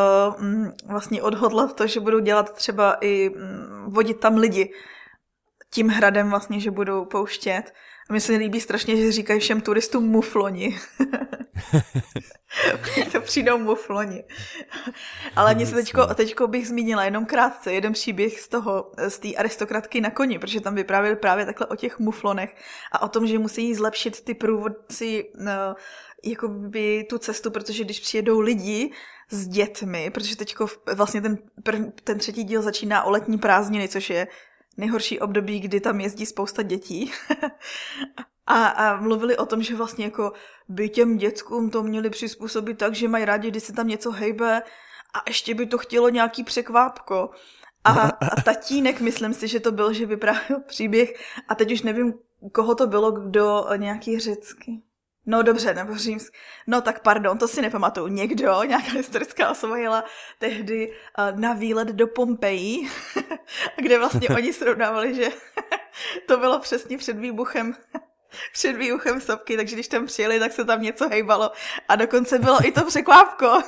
vlastně 0.87 1.21
odhodlat 1.21 1.75
to, 1.75 1.87
že 1.87 1.99
budou 1.99 2.19
dělat 2.19 2.53
třeba 2.53 2.97
i 3.01 3.29
um, 3.29 3.93
vodit 3.93 4.19
tam 4.19 4.37
lidi 4.37 4.69
tím 5.73 5.87
hradem 5.89 6.29
vlastně, 6.29 6.59
že 6.59 6.71
budou 6.71 7.05
pouštět 7.05 7.63
mně 8.09 8.21
se 8.21 8.33
líbí 8.33 8.61
strašně, 8.61 8.97
že 8.97 9.11
říkají 9.11 9.39
všem 9.39 9.61
turistům 9.61 10.03
mufloni. 10.03 10.79
to 13.11 13.21
přijdou 13.21 13.57
mufloni. 13.57 14.23
Ale 15.35 15.55
mě 15.55 15.65
se 15.65 15.75
teďko, 15.75 16.05
teďko 16.15 16.47
bych 16.47 16.67
zmínila 16.67 17.05
jenom 17.05 17.25
krátce 17.25 17.73
jeden 17.73 17.93
příběh 17.93 18.39
z 18.39 18.47
toho, 18.47 18.91
z 19.07 19.19
té 19.19 19.35
aristokratky 19.35 20.01
na 20.01 20.09
koni, 20.09 20.39
protože 20.39 20.61
tam 20.61 20.75
vyprávěli 20.75 21.15
právě 21.15 21.45
takhle 21.45 21.67
o 21.67 21.75
těch 21.75 21.99
muflonech 21.99 22.55
a 22.91 23.01
o 23.01 23.07
tom, 23.07 23.27
že 23.27 23.39
musí 23.39 23.75
zlepšit 23.75 24.21
ty 24.21 24.33
průvodci 24.33 25.31
no, 25.37 25.75
jakoby 26.23 27.05
tu 27.09 27.17
cestu, 27.17 27.51
protože 27.51 27.83
když 27.83 27.99
přijedou 27.99 28.39
lidi 28.39 28.91
s 29.29 29.47
dětmi, 29.47 30.09
protože 30.09 30.35
teďko 30.35 30.67
vlastně 30.95 31.21
ten, 31.21 31.37
ten 32.03 32.17
třetí 32.17 32.43
díl 32.43 32.61
začíná 32.61 33.03
o 33.03 33.09
letní 33.09 33.37
prázdniny, 33.37 33.87
což 33.87 34.09
je 34.09 34.27
nejhorší 34.77 35.19
období, 35.19 35.59
kdy 35.59 35.79
tam 35.79 35.99
jezdí 35.99 36.25
spousta 36.25 36.61
dětí. 36.61 37.11
a, 38.47 38.65
a 38.65 39.01
mluvili 39.01 39.37
o 39.37 39.45
tom, 39.45 39.63
že 39.63 39.75
vlastně 39.75 40.05
jako 40.05 40.33
by 40.69 40.89
těm 40.89 41.17
dětskům 41.17 41.69
to 41.69 41.83
měli 41.83 42.09
přizpůsobit 42.09 42.77
tak, 42.77 42.95
že 42.95 43.07
mají 43.07 43.25
rádi, 43.25 43.51
když 43.51 43.63
se 43.63 43.73
tam 43.73 43.87
něco 43.87 44.11
hejbe 44.11 44.61
a 45.13 45.23
ještě 45.27 45.53
by 45.53 45.65
to 45.65 45.77
chtělo 45.77 46.09
nějaký 46.09 46.43
překvápko. 46.43 47.29
A, 47.83 47.91
a 47.91 48.41
tatínek, 48.41 49.01
myslím 49.01 49.33
si, 49.33 49.47
že 49.47 49.59
to 49.59 49.71
byl, 49.71 49.93
že 49.93 50.05
vyprávěl 50.05 50.61
příběh 50.67 51.13
a 51.47 51.55
teď 51.55 51.71
už 51.71 51.81
nevím, 51.81 52.13
koho 52.51 52.75
to 52.75 52.87
bylo, 52.87 53.11
kdo 53.11 53.65
nějaký 53.77 54.19
řecky. 54.19 54.81
No 55.25 55.41
dobře, 55.41 55.73
nebo 55.73 55.97
římsk. 55.97 56.33
No 56.67 56.81
tak 56.81 56.99
pardon, 56.99 57.37
to 57.37 57.47
si 57.47 57.61
nepamatuju. 57.61 58.07
Někdo, 58.07 58.63
nějaká 58.63 58.91
historická 58.91 59.51
osoba 59.51 59.77
jela 59.77 60.03
tehdy 60.39 60.87
uh, 60.89 61.39
na 61.39 61.53
výlet 61.53 61.87
do 61.87 62.07
Pompeji, 62.07 62.89
kde 63.81 63.99
vlastně 63.99 64.29
oni 64.29 64.53
srovnávali, 64.53 65.15
že 65.15 65.29
to 66.27 66.37
bylo 66.37 66.59
přesně 66.59 66.97
před 66.97 67.17
výbuchem 67.17 67.75
před 68.53 68.73
výuchem 68.73 69.21
sopky, 69.21 69.57
takže 69.57 69.75
když 69.75 69.87
tam 69.87 70.05
přijeli, 70.05 70.39
tak 70.39 70.51
se 70.51 70.65
tam 70.65 70.81
něco 70.81 71.09
hejbalo 71.09 71.51
a 71.89 71.95
dokonce 71.95 72.39
bylo 72.39 72.67
i 72.67 72.71
to 72.71 72.85
překvápko. 72.85 73.61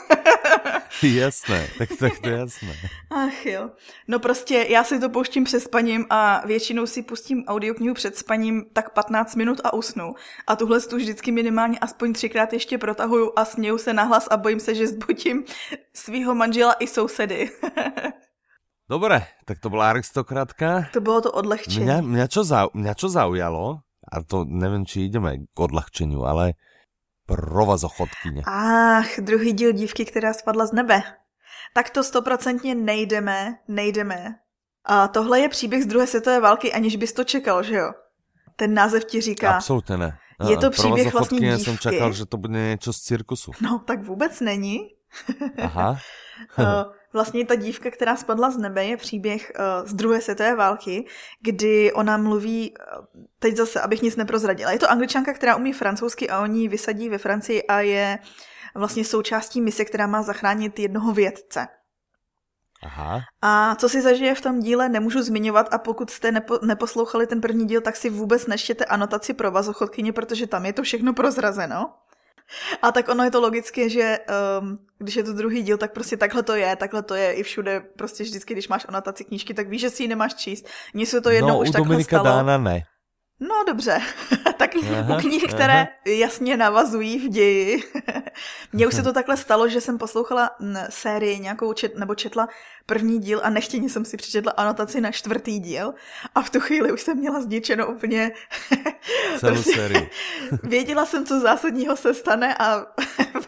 jasné, 1.04 1.68
tak, 1.78 1.90
tak 2.00 2.20
to 2.20 2.30
je 2.30 2.38
jasné. 2.38 2.76
Ach 3.10 3.46
jo. 3.46 3.70
No 4.08 4.20
prostě 4.20 4.66
já 4.70 4.84
si 4.84 5.00
to 5.00 5.10
pouštím 5.10 5.44
před 5.44 5.60
spaním 5.60 6.06
a 6.10 6.48
většinou 6.48 6.86
si 6.86 7.04
pustím 7.04 7.44
audioknihu 7.48 7.94
před 7.94 8.18
spaním 8.18 8.66
tak 8.74 8.90
15 8.94 9.36
minut 9.36 9.62
a 9.64 9.74
usnu. 9.74 10.14
A 10.48 10.56
tuhle 10.56 10.82
tu 10.82 10.96
vždycky 10.96 11.32
minimálně 11.32 11.80
aspoň 11.80 12.14
třikrát 12.14 12.54
ještě 12.54 12.78
protahuju 12.78 13.34
a 13.36 13.46
směju 13.46 13.78
se 13.78 13.94
nahlas 13.94 14.28
a 14.32 14.38
bojím 14.38 14.60
se, 14.60 14.76
že 14.76 14.88
zbudím 14.88 15.46
svého 15.94 16.36
manžela 16.36 16.74
i 16.74 16.88
sousedy. 16.88 17.52
Dobre, 18.90 19.28
tak 19.46 19.60
to 19.60 19.70
byla 19.70 19.90
aristokratka. 19.90 20.88
To 20.94 21.02
bylo 21.02 21.22
to 21.22 21.32
odlehčení. 21.32 21.84
Mňa, 21.84 21.98
mňa, 22.02 22.26
čo, 22.32 22.48
zau, 22.48 22.72
mňa 22.72 22.94
čo 22.96 23.12
zaujalo, 23.12 23.84
a 24.12 24.24
to 24.24 24.46
nevím, 24.48 24.86
či 24.86 25.02
jdeme 25.02 25.38
k 25.38 25.60
odlehčeniu, 25.60 26.24
ale 26.24 26.54
provazochodkyně. 27.26 28.44
Ach, 28.46 29.20
druhý 29.20 29.54
díl 29.54 29.72
dívky, 29.72 30.06
která 30.06 30.34
spadla 30.34 30.66
z 30.66 30.72
nebe. 30.72 31.04
Tak 31.74 31.90
to 31.90 32.04
stoprocentně 32.04 32.76
nejdeme, 32.76 33.56
nejdeme. 33.68 34.36
A 34.86 35.08
tohle 35.08 35.40
je 35.40 35.50
příběh 35.50 35.84
z 35.84 35.88
druhé 35.88 36.08
světové 36.08 36.40
války, 36.40 36.74
aniž 36.74 36.96
bys 36.96 37.14
to 37.14 37.24
čekal, 37.24 37.64
že 37.64 37.76
jo? 37.76 37.92
Ten 38.56 38.74
název 38.74 39.06
ti 39.06 39.22
říká. 39.22 39.56
Absolutně 39.56 39.98
ne. 39.98 40.18
Je 40.50 40.58
to 40.58 40.70
příběh 40.70 41.14
vlastně 41.14 41.40
dívky. 41.40 41.64
jsem 41.64 41.78
čekal, 41.78 42.14
že 42.14 42.26
to 42.26 42.38
bude 42.38 42.54
něco 42.54 42.94
z 42.94 43.00
cirkusu. 43.00 43.52
No, 43.62 43.80
tak 43.80 44.04
vůbec 44.04 44.40
není. 44.42 44.80
Aha. 45.62 45.98
Vlastně 47.14 47.46
ta 47.46 47.56
dívka, 47.56 47.92
která 47.92 48.16
spadla 48.16 48.52
z 48.52 48.58
nebe, 48.58 48.86
je 48.86 48.98
příběh 48.98 49.52
uh, 49.60 49.88
z 49.88 49.94
druhé 49.94 50.22
světové 50.22 50.56
války, 50.56 51.06
kdy 51.42 51.94
ona 51.94 52.18
mluví, 52.18 52.74
uh, 52.74 53.06
teď 53.40 53.56
zase, 53.56 53.82
abych 53.82 54.02
nic 54.02 54.16
neprozradila. 54.16 54.72
Je 54.72 54.80
to 54.80 54.92
angličanka, 54.92 55.34
která 55.34 55.56
umí 55.56 55.74
francouzsky 55.74 56.30
a 56.30 56.42
oni 56.42 56.68
vysadí 56.68 57.10
ve 57.10 57.18
Francii 57.18 57.64
a 57.64 57.80
je 57.80 58.20
vlastně 58.76 59.06
součástí 59.06 59.62
mise, 59.62 59.86
která 59.86 60.08
má 60.08 60.22
zachránit 60.22 60.80
jednoho 60.80 61.14
vědce. 61.14 61.68
Aha. 62.84 63.22
A 63.42 63.76
co 63.76 63.90
si 63.90 64.02
zažije 64.02 64.36
v 64.36 64.42
tom 64.42 64.60
díle, 64.60 64.90
nemůžu 64.90 65.22
zmiňovat 65.22 65.74
a 65.74 65.78
pokud 65.78 66.10
jste 66.10 66.32
nepo, 66.32 66.60
neposlouchali 66.62 67.28
ten 67.28 67.42
první 67.42 67.66
díl, 67.66 67.82
tak 67.82 67.96
si 67.96 68.10
vůbec 68.10 68.48
neštěte 68.48 68.86
anotaci 68.86 69.34
pro 69.34 69.52
vazochodkyně, 69.52 70.14
protože 70.14 70.48
tam 70.48 70.66
je 70.66 70.74
to 70.74 70.84
všechno 70.84 71.14
prozrazeno. 71.14 71.94
A 72.82 72.92
tak 72.92 73.10
ono 73.10 73.24
je 73.24 73.32
to 73.32 73.42
logické, 73.42 73.90
že 73.90 74.20
um, 74.60 74.80
když 74.98 75.16
je 75.16 75.24
to 75.24 75.34
druhý 75.34 75.64
díl, 75.64 75.78
tak 75.78 75.94
prostě 75.94 76.18
takhle 76.18 76.44
to 76.44 76.56
je, 76.56 76.76
takhle 76.76 77.04
to 77.04 77.16
je 77.16 77.34
i 77.34 77.44
všude, 77.44 77.80
prostě 77.80 78.24
vždycky, 78.24 78.54
když 78.54 78.68
máš 78.68 78.86
anotaci 78.90 79.24
knížky, 79.24 79.54
tak 79.54 79.70
víš, 79.70 79.82
že 79.82 79.90
si 79.90 80.04
ji 80.04 80.08
nemáš 80.08 80.34
číst. 80.34 80.68
Mně 80.94 81.06
se 81.06 81.22
to 81.22 81.30
jednou 81.30 81.50
no, 81.50 81.60
už 81.60 81.70
u 81.70 81.72
takhle 81.72 81.90
Dominika 81.90 82.20
stalo. 82.20 82.38
Dána 82.38 82.58
ne. 82.58 82.84
No 83.40 83.64
dobře, 83.68 84.02
tak 84.58 84.72
aha, 84.76 85.16
u 85.16 85.22
knih, 85.22 85.44
které 85.48 85.74
aha. 85.74 85.88
jasně 86.06 86.58
navazují 86.58 87.20
v 87.20 87.30
ději, 87.30 87.84
Mně 88.74 88.88
už 88.88 88.94
se 88.94 89.04
to 89.04 89.14
takhle 89.14 89.38
stalo, 89.38 89.68
že 89.68 89.82
jsem 89.82 89.98
poslouchala 89.98 90.52
sérii 90.90 91.40
nějakou 91.40 91.74
čet, 91.74 91.98
nebo 91.98 92.16
četla 92.16 92.48
první 92.86 93.20
díl 93.20 93.42
a 93.44 93.50
nechtěně 93.50 93.90
jsem 93.90 94.06
si 94.06 94.18
přečetla 94.18 94.52
anotaci 94.52 95.02
na 95.02 95.12
čtvrtý 95.12 95.60
díl 95.60 95.94
a 96.36 96.42
v 96.42 96.50
tu 96.50 96.60
chvíli 96.60 96.92
už 96.92 97.02
jsem 97.02 97.18
měla 97.18 97.42
zničeno 97.42 97.88
úplně 97.92 98.32
celou 99.40 99.54
prostě, 99.54 99.76
sérii. 99.76 100.10
Věděla 100.64 101.06
jsem, 101.06 101.26
co 101.26 101.40
zásadního 101.40 101.98
se 101.98 102.14
stane 102.14 102.56
a 102.60 102.86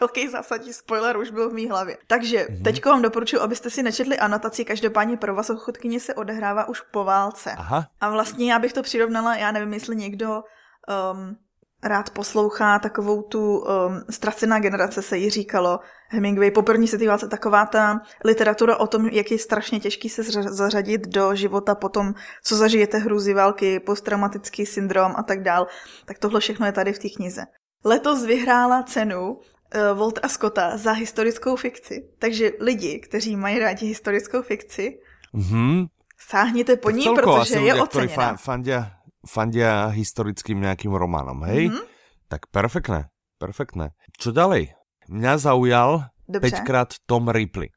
velký 0.00 0.28
zásadní 0.28 0.72
spoiler 0.72 1.16
už 1.16 1.30
byl 1.30 1.50
v 1.50 1.52
mý 1.52 1.68
hlavě. 1.68 1.96
Takže 2.06 2.38
mm-hmm. 2.38 2.62
teď 2.62 2.84
vám 2.86 3.02
doporučuji, 3.02 3.40
abyste 3.40 3.70
si 3.70 3.82
nečetli 3.82 4.18
anotaci, 4.18 4.64
každopádně 4.64 5.16
pro 5.16 5.34
vás 5.34 5.50
ochotkyně 5.50 6.00
se 6.00 6.14
odehrává 6.14 6.68
už 6.68 6.80
po 6.80 7.04
válce. 7.04 7.54
Aha. 7.58 7.86
A 8.00 8.10
vlastně 8.10 8.52
já 8.52 8.58
bych 8.58 8.72
to 8.72 8.82
přirovnala, 8.82 9.36
já 9.36 9.52
nevím, 9.52 9.72
jestli 9.72 9.96
někdo 9.96 10.42
um, 10.88 11.36
rád 11.82 12.10
poslouchá 12.10 12.78
takovou 12.78 13.22
tu 13.22 13.58
um, 13.58 13.66
ztracená 14.10 14.58
generace, 14.58 15.02
se 15.02 15.18
jí 15.18 15.30
říkalo. 15.30 15.80
Hemingway 16.08 16.50
po 16.50 16.62
první 16.62 16.88
světové 16.88 17.08
válce 17.08 17.28
taková 17.28 17.66
ta 17.66 18.00
literatura 18.24 18.76
o 18.76 18.86
tom, 18.86 19.06
jak 19.06 19.30
je 19.30 19.38
strašně 19.38 19.80
těžký 19.80 20.08
se 20.08 20.22
zařadit 20.48 21.08
do 21.08 21.34
života 21.34 21.74
potom, 21.74 22.14
co 22.44 22.56
zažijete 22.56 22.98
hrůzy 22.98 23.34
války, 23.34 23.80
posttraumatický 23.80 24.66
syndrom 24.66 25.12
a 25.16 25.22
tak 25.22 25.42
dál. 25.42 25.66
Tak 26.04 26.18
tohle 26.18 26.40
všechno 26.40 26.66
je 26.66 26.72
tady 26.72 26.92
v 26.92 26.98
té 26.98 27.08
knize. 27.08 27.42
Letos 27.84 28.24
vyhrála 28.24 28.82
cenu 28.82 29.30
uh, 29.32 29.98
Waltera 29.98 30.28
Scotta 30.28 30.76
za 30.76 30.92
historickou 30.92 31.56
fikci. 31.56 32.08
Takže 32.18 32.52
lidi, 32.60 32.98
kteří 32.98 33.36
mají 33.36 33.58
rádi 33.58 33.86
historickou 33.86 34.42
fikci, 34.42 34.98
mm-hmm. 35.34 35.86
sáhněte 36.28 36.76
po 36.76 36.90
ní, 36.90 37.04
protože 37.14 37.58
je 37.58 37.82
oceněná. 37.82 38.36
Fandia 38.36 38.90
fandia 39.26 39.92
historickým 39.92 40.60
nejakým 40.60 40.92
románom, 40.92 41.44
hej? 41.48 41.68
Mm-hmm. 41.68 41.84
Tak 42.30 42.48
perfektné, 42.48 43.10
perfektné. 43.36 43.92
Čo 44.16 44.32
ďalej? 44.32 44.74
Mňa 45.10 45.32
zaujal 45.38 46.10
Dobře. 46.28 46.50
5 46.50 46.60
krát 46.60 46.88
Tom 47.06 47.28
Ripley. 47.28 47.68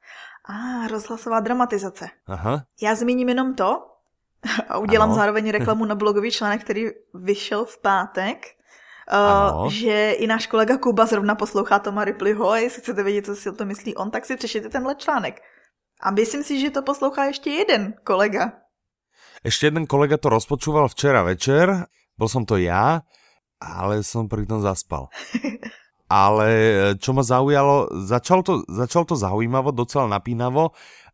A, 0.50 0.54
ah, 0.54 0.88
rozhlasová 0.88 1.40
dramatizace. 1.40 2.10
Aha. 2.28 2.64
Já 2.82 2.96
zmíním 2.96 3.30
jenom 3.30 3.56
to 3.56 3.88
a 4.70 4.78
udělám 4.78 5.10
ano. 5.10 5.16
zároveň 5.16 5.52
reklamu 5.52 5.86
na 5.86 5.96
blogový 5.96 6.32
článek, 6.32 6.62
který 6.62 6.88
vyšel 7.14 7.66
v 7.66 7.82
pátek, 7.82 8.38
Uh, 9.04 9.68
že 9.68 10.12
i 10.12 10.28
náš 10.28 10.48
kolega 10.48 10.78
Kuba 10.78 11.06
zrovna 11.06 11.36
poslouchá 11.36 11.80
Toma 11.80 12.04
Ripleyho 12.04 12.50
a 12.50 12.58
jestli 12.58 12.82
chcete 12.82 13.04
vědět, 13.04 13.26
co 13.26 13.36
si 13.36 13.50
o 13.50 13.54
to 13.54 13.66
myslí 13.66 13.96
on, 13.96 14.12
tak 14.12 14.26
si 14.26 14.36
přečtěte 14.36 14.70
tenhle 14.70 14.96
článek. 14.96 15.42
A 16.02 16.12
myslím 16.12 16.44
si, 16.44 16.60
že 16.60 16.70
to 16.70 16.82
poslouchá 16.82 17.26
ještě 17.26 17.50
jeden 17.50 17.94
kolega. 18.04 18.63
Ešte 19.44 19.68
jeden 19.68 19.84
kolega 19.84 20.16
to 20.16 20.32
rozpočúval 20.32 20.88
včera 20.88 21.20
večer, 21.28 21.92
bol 22.16 22.32
som 22.32 22.48
to 22.48 22.56
ja, 22.56 23.04
ale 23.60 24.00
som 24.08 24.32
pri 24.32 24.48
tom 24.48 24.64
zaspal. 24.64 25.12
Ale 26.14 26.46
e, 26.46 26.74
čo 27.02 27.10
ma 27.10 27.26
zaujalo, 27.26 27.90
začal 28.06 28.46
to, 28.46 28.62
začal 28.70 29.02
to 29.02 29.18
zaujímavo, 29.18 29.74
docela 29.74 30.06
napínavo 30.06 30.70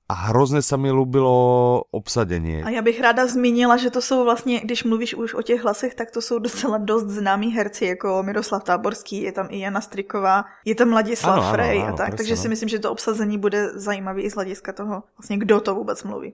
a 0.10 0.14
hrozně 0.14 0.62
se 0.62 0.78
mi 0.78 0.92
lubilo 0.92 1.84
obsadení. 1.92 2.64
A 2.64 2.70
já 2.70 2.82
bych 2.82 3.02
ráda 3.02 3.28
zmínila, 3.28 3.78
že 3.78 3.90
to 3.90 4.02
jsou 4.02 4.24
vlastně, 4.24 4.60
když 4.60 4.84
mluvíš 4.84 5.16
už 5.16 5.34
o 5.34 5.42
těch 5.42 5.64
hlasech, 5.64 5.96
tak 5.96 6.12
to 6.12 6.22
jsou 6.22 6.40
docela 6.40 6.78
dost 6.78 7.04
známí 7.04 7.52
herci, 7.52 7.86
jako 7.86 8.24
Miroslav 8.24 8.64
Táborský, 8.64 9.22
je 9.22 9.32
tam 9.32 9.48
i 9.50 9.60
Jana 9.60 9.82
Striková, 9.82 10.44
je 10.66 10.76
tam 10.76 10.94
Ladislav 10.94 11.40
ano, 11.40 11.52
Frej 11.52 11.78
ano, 11.78 11.86
ano, 11.86 11.94
a 11.94 11.98
tak, 11.98 12.08
presne, 12.08 12.18
takže 12.18 12.36
no. 12.36 12.42
si 12.42 12.50
myslím, 12.50 12.70
že 12.70 12.80
to 12.80 12.92
obsazení 12.92 13.38
bude 13.38 13.80
zajímavý 13.80 14.24
i 14.24 14.30
z 14.30 14.36
hlediska 14.36 14.74
toho, 14.74 15.04
vlastně 15.18 15.38
kdo 15.38 15.60
to 15.60 15.76
vůbec 15.76 16.04
mluví. 16.04 16.34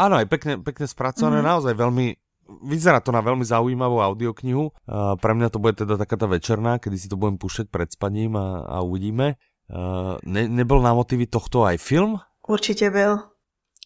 Áno, 0.00 0.16
aj 0.16 0.26
pekne, 0.32 0.56
pekne 0.64 0.88
spracované, 0.88 1.44
mm. 1.44 1.46
naozaj 1.46 1.74
veľmi, 1.76 2.16
vyzerá 2.64 3.04
to 3.04 3.12
na 3.12 3.20
veľmi 3.20 3.44
zaujímavú 3.44 4.00
audioknihu. 4.00 4.72
Uh, 4.88 5.12
pre 5.20 5.36
mňa 5.36 5.52
to 5.52 5.60
bude 5.60 5.76
teda 5.76 6.00
taká 6.00 6.16
tá 6.16 6.24
večerná, 6.24 6.80
kedy 6.80 6.96
si 6.96 7.06
to 7.12 7.20
budem 7.20 7.36
púšťať 7.36 7.68
pred 7.68 7.92
spaním 7.92 8.32
a, 8.40 8.64
a 8.64 8.76
uvidíme. 8.80 9.36
Uh, 9.68 10.16
ne, 10.24 10.48
nebol 10.48 10.80
na 10.80 10.96
motivy 10.96 11.28
tohto 11.28 11.68
aj 11.68 11.76
film? 11.78 12.16
Určitě 12.48 12.90
byl. 12.90 13.18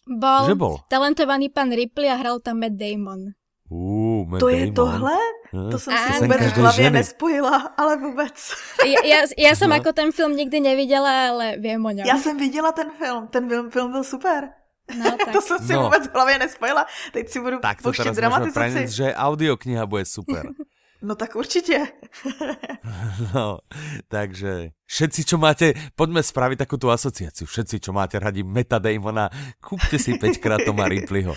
Bol, 0.07 0.45
že 0.45 0.55
bol. 0.55 0.77
talentovaný 0.87 1.49
pan 1.49 1.69
Ripley 1.73 2.09
a 2.09 2.15
hral 2.15 2.39
tam 2.39 2.59
Matt 2.59 2.77
Damon. 2.77 3.33
Uh, 3.69 4.25
Matt 4.29 4.39
to 4.39 4.47
Damon. 4.47 4.61
je 4.61 4.71
tohle? 4.71 5.17
Hm? 5.53 5.69
To 5.71 5.79
jsem 5.79 5.97
si 5.97 6.21
vůbec 6.21 6.41
v 6.41 6.57
hlavě 6.57 6.83
ženy. 6.83 6.97
nespojila, 6.97 7.57
ale 7.77 7.97
vůbec. 7.97 8.53
Já, 8.85 9.05
já, 9.05 9.27
já 9.37 9.55
jsem 9.55 9.69
no. 9.69 9.75
jako 9.75 9.93
ten 9.93 10.11
film 10.11 10.35
nikdy 10.35 10.59
neviděla, 10.59 11.29
ale 11.29 11.57
vím 11.57 11.85
o 11.85 11.89
něm. 11.89 12.07
Já 12.07 12.17
jsem 12.17 12.37
viděla 12.37 12.71
ten 12.71 12.91
film, 12.91 13.27
ten 13.27 13.49
film, 13.49 13.69
film 13.69 13.91
byl 13.91 14.03
super. 14.03 14.49
No, 14.93 15.17
tak. 15.25 15.33
to 15.33 15.41
jsem 15.41 15.59
si 15.59 15.73
no. 15.73 15.83
vůbec 15.83 16.07
v 16.07 16.13
hlavě 16.13 16.39
nespojila. 16.39 16.85
Teď 17.11 17.29
si 17.29 17.39
budu 17.39 17.59
tak 17.59 17.81
to 17.81 17.91
teraz 17.91 18.15
dramatizaci. 18.15 18.59
Preniť, 18.59 18.89
že 18.89 19.15
audiokniha 19.15 19.85
bude 19.85 20.05
super. 20.05 20.45
No 21.05 21.15
tak 21.15 21.35
určitě. 21.35 21.87
no, 23.33 23.59
takže 24.07 24.69
všetci, 24.85 25.21
čo 25.23 25.37
máte, 25.37 25.73
poďme 25.93 26.23
spraviť 26.25 26.57
takú 26.65 26.81
tú 26.81 26.89
asociáciu. 26.89 27.45
Všetci, 27.45 27.77
čo 27.77 27.93
máte 27.93 28.17
radi 28.17 28.41
Meta 28.41 28.81
Damona, 28.81 29.29
kúpte 29.61 30.01
si 30.01 30.17
5 30.17 30.41
krát 30.41 30.65
Toma 30.65 30.89
Ripleyho. 30.89 31.35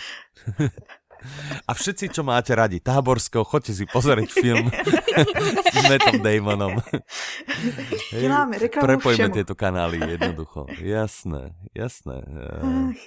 A 1.66 1.72
všetci, 1.74 2.14
čo 2.14 2.22
máte 2.22 2.54
radi 2.54 2.78
Táborského, 2.78 3.42
choďte 3.42 3.72
si 3.74 3.85
pozrieť 3.90 4.31
film 4.31 4.70
s 5.68 5.76
Metom 5.90 6.22
Damonom. 6.22 6.78
Děláme 8.22 8.59
reklamu 8.59 8.87
Prepojme 8.87 9.28
všemu. 9.28 9.35
tieto 9.35 9.54
kanály 9.54 9.98
jednoducho. 9.98 10.66
Jasné, 10.78 11.54
jasné. 11.74 12.22
Ach, 12.62 13.04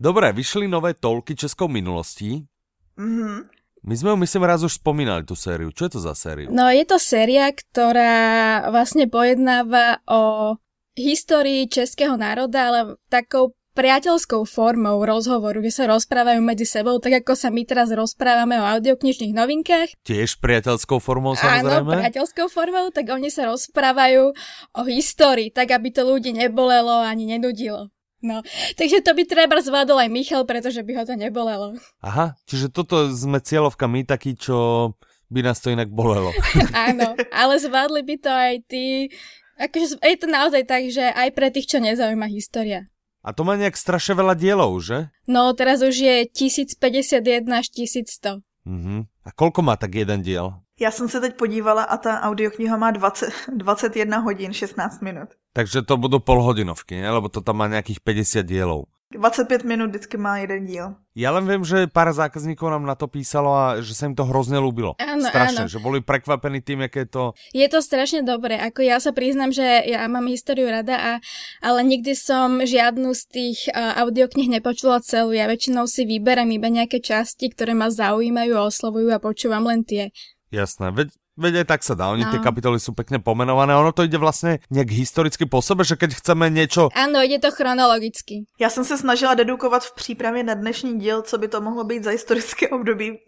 Dobre, 0.00 0.32
vyšli 0.32 0.64
nové 0.64 0.94
tolky 0.96 1.36
českou 1.36 1.68
minulostí. 1.68 2.48
Mm-hmm. 2.96 3.38
My 3.80 3.94
sme 3.96 4.12
ju, 4.12 4.16
myslím, 4.16 4.44
raz 4.44 4.60
už 4.60 4.76
spomínali, 4.76 5.24
tú 5.24 5.32
sériu. 5.32 5.72
Čo 5.72 5.88
je 5.88 5.92
to 5.96 6.00
za 6.04 6.12
sériu? 6.12 6.52
No, 6.52 6.68
je 6.68 6.84
to 6.84 7.00
séria, 7.00 7.48
ktorá 7.48 8.68
vlastne 8.68 9.08
pojednáva 9.08 10.04
o 10.04 10.56
histórii 10.96 11.64
českého 11.64 12.16
národa, 12.20 12.68
ale 12.68 12.80
takou 13.08 13.56
priateľskou 13.74 14.42
formou 14.46 14.98
rozhovoru, 15.02 15.62
kde 15.62 15.72
sa 15.72 15.84
rozprávajú 15.86 16.40
medzi 16.42 16.66
sebou, 16.66 16.98
tak 16.98 17.22
ako 17.22 17.38
sa 17.38 17.48
my 17.48 17.62
teraz 17.62 17.94
rozprávame 17.94 18.58
o 18.58 18.66
audioknižných 18.66 19.34
novinkách. 19.34 19.94
Tiež 20.02 20.42
priateľskou 20.42 20.98
formou 20.98 21.38
samozrejme? 21.38 21.86
Áno, 21.86 21.94
priateľskou 22.02 22.46
formou, 22.50 22.90
tak 22.90 23.08
oni 23.10 23.30
sa 23.30 23.46
rozprávajú 23.48 24.34
o 24.74 24.82
histórii, 24.90 25.54
tak 25.54 25.70
aby 25.70 25.94
to 25.94 26.02
ľudí 26.02 26.34
nebolelo 26.34 27.02
ani 27.02 27.30
nenudilo. 27.30 27.88
No, 28.20 28.44
takže 28.76 29.00
to 29.00 29.16
by 29.16 29.24
treba 29.24 29.56
zvládol 29.64 29.96
aj 29.96 30.12
Michal, 30.12 30.44
pretože 30.44 30.84
by 30.84 30.92
ho 31.00 31.04
to 31.08 31.16
nebolelo. 31.16 31.72
Aha, 32.04 32.36
čiže 32.44 32.68
toto 32.68 33.08
sme 33.08 33.40
cieľovka 33.40 33.88
my 33.88 34.04
takí, 34.04 34.36
čo 34.36 34.92
by 35.32 35.40
nás 35.40 35.64
to 35.64 35.72
inak 35.72 35.88
bolelo. 35.88 36.28
Áno, 36.76 37.16
ale 37.32 37.54
zvládli 37.56 38.04
by 38.04 38.16
to 38.20 38.28
aj 38.28 38.54
tí, 38.68 39.08
akože 39.56 40.04
je 40.04 40.18
to 40.20 40.28
naozaj 40.28 40.62
tak, 40.68 40.84
že 40.92 41.00
aj 41.00 41.32
pre 41.32 41.48
tých, 41.48 41.70
čo 41.72 41.78
nezaujíma 41.80 42.28
história. 42.28 42.92
A 43.20 43.36
to 43.36 43.44
má 43.44 43.56
nejak 43.56 43.76
strašne 43.76 44.16
veľa 44.16 44.32
dielov, 44.32 44.80
že? 44.80 45.12
No, 45.28 45.52
teraz 45.52 45.84
už 45.84 45.92
je 45.92 46.16
1051 46.24 47.44
až 47.52 47.66
1100. 47.68 48.40
Uh-huh. 48.64 49.04
A 49.24 49.28
koľko 49.32 49.60
má 49.60 49.76
tak 49.76 49.94
jeden 49.94 50.22
diel? 50.22 50.56
Já 50.80 50.90
jsem 50.90 51.08
se 51.08 51.20
teď 51.20 51.36
podívala 51.36 51.82
a 51.82 51.96
ta 51.96 52.20
audiokniha 52.20 52.76
má 52.76 52.90
20, 52.90 53.32
21 53.56 54.18
hodin 54.18 54.52
16 54.52 55.00
minut. 55.02 55.28
Takže 55.52 55.82
to 55.82 55.96
budou 55.96 56.18
polhodinovky, 56.18 57.00
ne? 57.00 57.10
Lebo 57.10 57.28
to 57.28 57.40
tam 57.40 57.56
má 57.56 57.66
nějakých 57.68 58.00
50 58.00 58.42
dielov. 58.42 58.84
25 59.10 59.66
minut 59.66 59.90
vždycky 59.90 60.14
má 60.14 60.38
jeden 60.38 60.70
díl. 60.70 60.94
Ja 61.18 61.34
len 61.34 61.42
viem, 61.42 61.66
že 61.66 61.90
pár 61.90 62.14
zákazníkov 62.14 62.70
nám 62.70 62.86
na 62.86 62.94
to 62.94 63.10
písalo 63.10 63.50
a 63.50 63.66
že 63.82 63.90
sa 63.90 64.06
im 64.06 64.14
to 64.14 64.22
hrozne 64.22 64.62
ľúbilo. 64.62 64.94
Áno, 65.02 65.26
strašne, 65.26 65.66
áno. 65.66 65.72
že 65.72 65.82
boli 65.82 65.98
prekvapení 65.98 66.62
tým, 66.62 66.86
aké 66.86 67.10
to... 67.10 67.34
Je 67.50 67.66
to 67.66 67.82
strašne 67.82 68.22
dobré. 68.22 68.54
Ako 68.62 68.86
ja 68.86 69.02
sa 69.02 69.10
priznám, 69.10 69.50
že 69.50 69.66
ja 69.66 70.06
mám 70.06 70.30
históriu 70.30 70.70
rada, 70.70 70.94
a, 70.94 71.12
ale 71.58 71.82
nikdy 71.82 72.14
som 72.14 72.62
žiadnu 72.62 73.10
z 73.10 73.22
tých 73.26 73.58
uh, 73.74 73.98
audioknih 74.06 74.46
nepočula 74.46 75.02
celú. 75.02 75.34
Ja 75.34 75.50
väčšinou 75.50 75.90
si 75.90 76.06
vyberem 76.06 76.54
iba 76.54 76.70
nejaké 76.70 77.02
časti, 77.02 77.50
ktoré 77.50 77.74
ma 77.74 77.90
zaujímajú 77.90 78.54
a 78.54 78.70
oslovujú 78.70 79.10
a 79.10 79.18
počúvam 79.18 79.66
len 79.66 79.82
tie. 79.82 80.14
Jasné, 80.54 80.94
veď 80.94 81.10
Veď 81.38 81.62
aj 81.62 81.66
tak 81.66 81.80
sa 81.86 81.94
dá, 81.94 82.10
oni 82.10 82.26
no. 82.26 82.32
tie 82.34 82.42
kapitoly 82.42 82.82
sú 82.82 82.92
pekne 82.92 83.22
pomenované, 83.22 83.72
ono 83.72 83.94
to 83.94 84.02
ide 84.02 84.18
vlastne 84.18 84.58
nejak 84.68 84.90
historicky 84.90 85.46
po 85.46 85.62
sebe, 85.62 85.86
že 85.86 85.94
keď 85.94 86.18
chceme 86.18 86.50
niečo... 86.50 86.90
Áno, 86.92 87.22
ide 87.22 87.38
to 87.38 87.50
chronologicky. 87.54 88.44
Já 88.58 88.70
jsem 88.70 88.84
se 88.84 88.98
snažila 88.98 89.34
dedukovat 89.34 89.84
v 89.84 89.94
přípravě 89.94 90.42
na 90.42 90.54
dnešní 90.54 90.98
díl, 90.98 91.22
co 91.22 91.38
by 91.38 91.48
to 91.48 91.60
mohlo 91.60 91.84
být 91.84 92.04
za 92.04 92.10
historické 92.10 92.68
období 92.68 93.18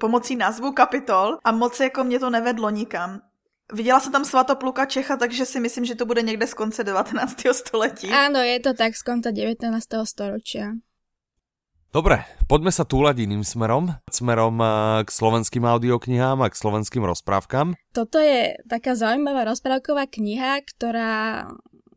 pomocí 0.00 0.36
názvu 0.36 0.72
kapitol 0.72 1.38
a 1.44 1.52
moc 1.52 1.80
jako 1.80 2.04
mě 2.04 2.18
to 2.18 2.30
nevedlo 2.30 2.70
nikam. 2.70 3.20
Viděla 3.72 4.00
jsem 4.00 4.12
tam 4.12 4.24
Svatopluka 4.24 4.86
Čecha, 4.86 5.16
takže 5.16 5.46
si 5.46 5.60
myslím, 5.60 5.84
že 5.84 5.94
to 5.94 6.06
bude 6.06 6.22
někde 6.22 6.46
z 6.46 6.54
konce 6.54 6.84
19. 6.84 7.36
století. 7.52 8.08
Áno, 8.08 8.40
je 8.40 8.60
to 8.60 8.72
tak 8.72 8.96
z 8.96 9.02
konce 9.02 9.32
19. 9.32 9.84
storočia. 10.08 10.72
Dobre, 11.88 12.20
poďme 12.44 12.68
sa 12.68 12.84
túlať 12.84 13.24
iným 13.24 13.40
smerom, 13.40 13.96
smerom 14.12 14.60
eh, 14.60 14.68
k 15.02 15.08
slovenským 15.08 15.64
audioknihám 15.64 16.44
a 16.44 16.52
k 16.52 16.60
slovenským 16.60 17.00
rozprávkam. 17.00 17.80
Toto 17.96 18.20
je 18.20 18.60
taká 18.68 18.92
zaujímavá 18.92 19.48
rozprávková 19.48 20.04
kniha, 20.04 20.60
ktorá 20.68 21.48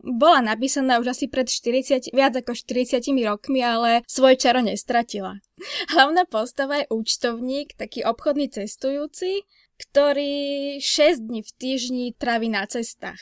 bola 0.01 0.39
napísaná 0.41 0.97
už 0.97 1.11
asi 1.11 1.27
pred 1.27 1.45
40, 1.45 2.15
viac 2.15 2.33
ako 2.39 2.55
40 2.55 3.03
rokmi, 3.21 3.59
ale 3.61 4.01
svoj 4.07 4.39
čaro 4.39 4.63
nestratila. 4.63 5.43
Hlavná 5.93 6.23
postava 6.23 6.79
je 6.81 6.89
účtovník, 6.89 7.75
taký 7.75 8.07
obchodný 8.07 8.47
cestujúci, 8.47 9.43
ktorý 9.75 10.79
6 10.79 11.27
dní 11.27 11.43
v 11.43 11.51
týždni 11.59 12.05
trávi 12.15 12.47
na 12.47 12.63
cestách. 12.63 13.19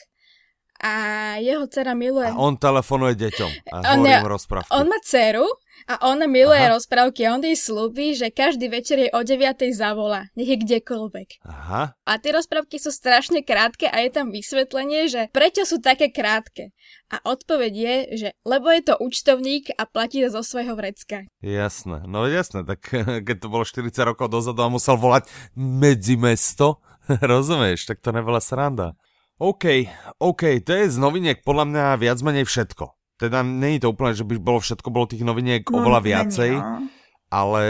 a 0.80 1.36
jeho 1.44 1.68
dcera 1.68 1.92
miluje... 1.92 2.32
A 2.32 2.40
on 2.40 2.56
telefonuje 2.56 3.20
deťom 3.20 3.52
a 3.68 4.00
on 4.00 4.08
rozprávky. 4.32 4.72
On 4.72 4.88
má 4.88 4.96
dceru 5.04 5.44
a 5.86 6.10
ona 6.10 6.28
miluje 6.28 6.60
Aha. 6.60 6.76
rozprávky 6.76 7.24
a 7.24 7.38
on 7.38 7.44
jej 7.46 7.56
slúbi, 7.56 8.18
že 8.18 8.34
každý 8.34 8.68
večer 8.68 9.00
jej 9.00 9.12
o 9.14 9.22
9. 9.24 9.72
zavolá, 9.72 10.28
nech 10.36 10.50
je 10.50 10.58
kdekoľvek. 10.60 11.46
Aha. 11.46 11.94
A 11.94 12.12
tie 12.20 12.32
rozprávky 12.34 12.82
sú 12.82 12.92
strašne 12.92 13.46
krátke 13.46 13.88
a 13.88 14.04
je 14.04 14.10
tam 14.12 14.34
vysvetlenie, 14.34 15.08
že 15.08 15.22
prečo 15.32 15.64
sú 15.64 15.80
také 15.80 16.12
krátke. 16.12 16.76
A 17.10 17.22
odpoveď 17.26 17.74
je, 17.74 17.96
že 18.18 18.30
lebo 18.46 18.70
je 18.70 18.82
to 18.86 19.00
účtovník 19.00 19.74
a 19.78 19.86
platí 19.90 20.22
to 20.22 20.30
zo 20.30 20.46
svojho 20.46 20.78
vrecka. 20.78 21.26
Jasné, 21.42 22.06
no 22.06 22.26
jasné, 22.30 22.66
tak 22.68 22.84
keď 23.28 23.36
to 23.40 23.48
bolo 23.48 23.64
40 23.66 23.94
rokov 24.04 24.30
dozadu 24.30 24.62
a 24.66 24.74
musel 24.74 24.98
volať 24.98 25.30
medzi 25.58 26.20
mesto, 26.20 26.82
rozumieš, 27.32 27.90
tak 27.90 28.04
to 28.04 28.14
nebyla 28.14 28.44
sranda. 28.44 28.94
OK, 29.40 29.88
OK, 30.20 30.60
to 30.68 30.76
je 30.76 30.92
z 30.92 30.98
noviniek 31.00 31.40
podľa 31.48 31.66
mňa 31.72 31.86
viac 31.96 32.20
menej 32.20 32.44
všetko. 32.44 32.99
Teda 33.20 33.44
není 33.44 33.84
to 33.84 33.92
úplne, 33.92 34.16
že 34.16 34.24
by 34.24 34.40
bolo 34.40 34.64
všetko, 34.64 34.88
bolo 34.96 35.12
tých 35.12 35.28
noviniek 35.28 35.68
no, 35.68 35.84
oveľa 35.84 36.00
viacej, 36.00 36.52
no. 36.56 36.88
ale 37.28 37.62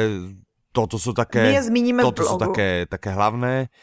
toto 0.69 1.01
sú 1.01 1.17
také, 1.17 1.57
toto 2.05 2.21
sú 2.21 2.37
také, 2.37 2.85
také 2.85 3.09
hlavné. 3.17 3.73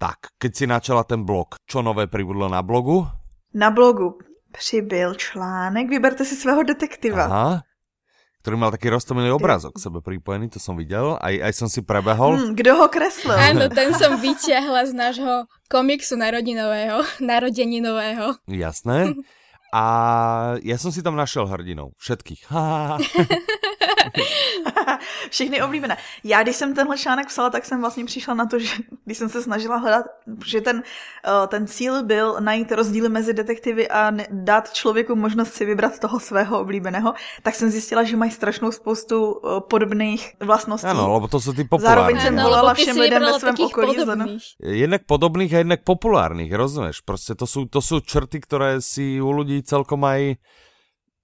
Tak, 0.00 0.32
keď 0.40 0.50
si 0.56 0.64
načala 0.64 1.04
ten 1.04 1.28
blog, 1.28 1.60
čo 1.68 1.84
nové 1.84 2.08
pribudlo 2.08 2.48
na 2.48 2.64
blogu? 2.64 3.04
Na 3.52 3.68
blogu 3.68 4.16
přibyl 4.52 5.14
článek, 5.14 5.92
vyberte 5.92 6.24
si 6.24 6.34
svého 6.34 6.64
detektiva. 6.64 7.28
Aha, 7.28 7.54
ktorý 8.42 8.56
mal 8.58 8.74
taký 8.74 8.90
roztomilý 8.90 9.30
obrázok 9.30 9.78
sebe 9.78 10.02
pripojený, 10.02 10.50
to 10.50 10.58
som 10.58 10.74
videl, 10.74 11.14
aj, 11.22 11.34
aj 11.46 11.52
som 11.54 11.68
si 11.70 11.84
prebehol. 11.86 12.34
Hmm, 12.34 12.52
kdo 12.58 12.74
ho 12.74 12.90
kreslil? 12.90 13.38
Áno, 13.38 13.70
ten 13.70 13.94
som 13.94 14.18
vyťahla 14.18 14.90
z 14.90 14.92
nášho 14.98 15.46
komiksu 15.70 16.18
narodinového, 16.18 17.06
narodeninového. 17.22 18.40
Jasné. 18.50 19.14
A 19.72 20.54
já 20.62 20.78
jsem 20.78 20.92
si 20.92 21.02
tam 21.02 21.16
našel 21.16 21.46
hrdinou. 21.46 21.90
Všetkých. 21.98 22.46
Všechny 25.30 25.62
oblíbené. 25.62 25.96
Já, 26.24 26.42
když 26.42 26.56
jsem 26.56 26.74
tenhle 26.74 26.98
článek 26.98 27.26
psala, 27.26 27.50
tak 27.50 27.64
jsem 27.64 27.80
vlastně 27.80 28.04
přišla 28.04 28.34
na 28.34 28.46
to, 28.46 28.58
že 28.58 28.68
když 29.04 29.18
jsem 29.18 29.28
se 29.28 29.42
snažila 29.42 29.76
hledat, 29.76 30.06
že 30.46 30.60
ten, 30.60 30.82
eh, 31.26 31.46
ten 31.46 31.66
cíl 31.66 32.04
byl 32.04 32.36
najít 32.40 32.72
rozdíly 32.72 33.08
mezi 33.08 33.34
detektivy 33.34 33.88
a 33.88 34.12
dát 34.30 34.72
člověku 34.72 35.16
možnost 35.16 35.54
si 35.54 35.64
vybrat 35.64 35.98
toho 35.98 36.20
svého 36.20 36.60
oblíbeného, 36.60 37.14
tak 37.42 37.54
jsem 37.54 37.70
zjistila, 37.70 38.02
že 38.02 38.16
mají 38.16 38.30
strašnou 38.30 38.72
spoustu 38.72 39.40
eh, 39.44 39.60
podobných 39.60 40.34
vlastností. 40.40 40.86
Ano, 40.86 41.14
lebo 41.14 41.28
to 41.28 41.40
jsou 41.40 41.52
ty 41.52 41.64
populární. 41.64 41.94
Zároveň 41.94 42.20
jsem 42.20 42.36
volala 42.36 42.74
všem 42.74 42.96
lidem 42.96 43.22
ve 43.22 43.32
svém 43.32 43.54
okolí. 43.64 43.96
Jednak 44.62 45.02
podobných 45.06 45.54
a 45.54 45.58
jednak 45.58 45.80
populárních, 45.84 46.52
rozumíš? 46.52 47.00
Prostě 47.00 47.34
to 47.34 47.46
jsou, 47.46 47.64
to 47.64 47.82
jsou 47.82 48.00
črty, 48.00 48.40
které 48.40 48.80
si 48.80 49.20
u 49.20 49.30
lidí 49.30 49.62
celkom 49.62 50.04
aj 50.04 50.34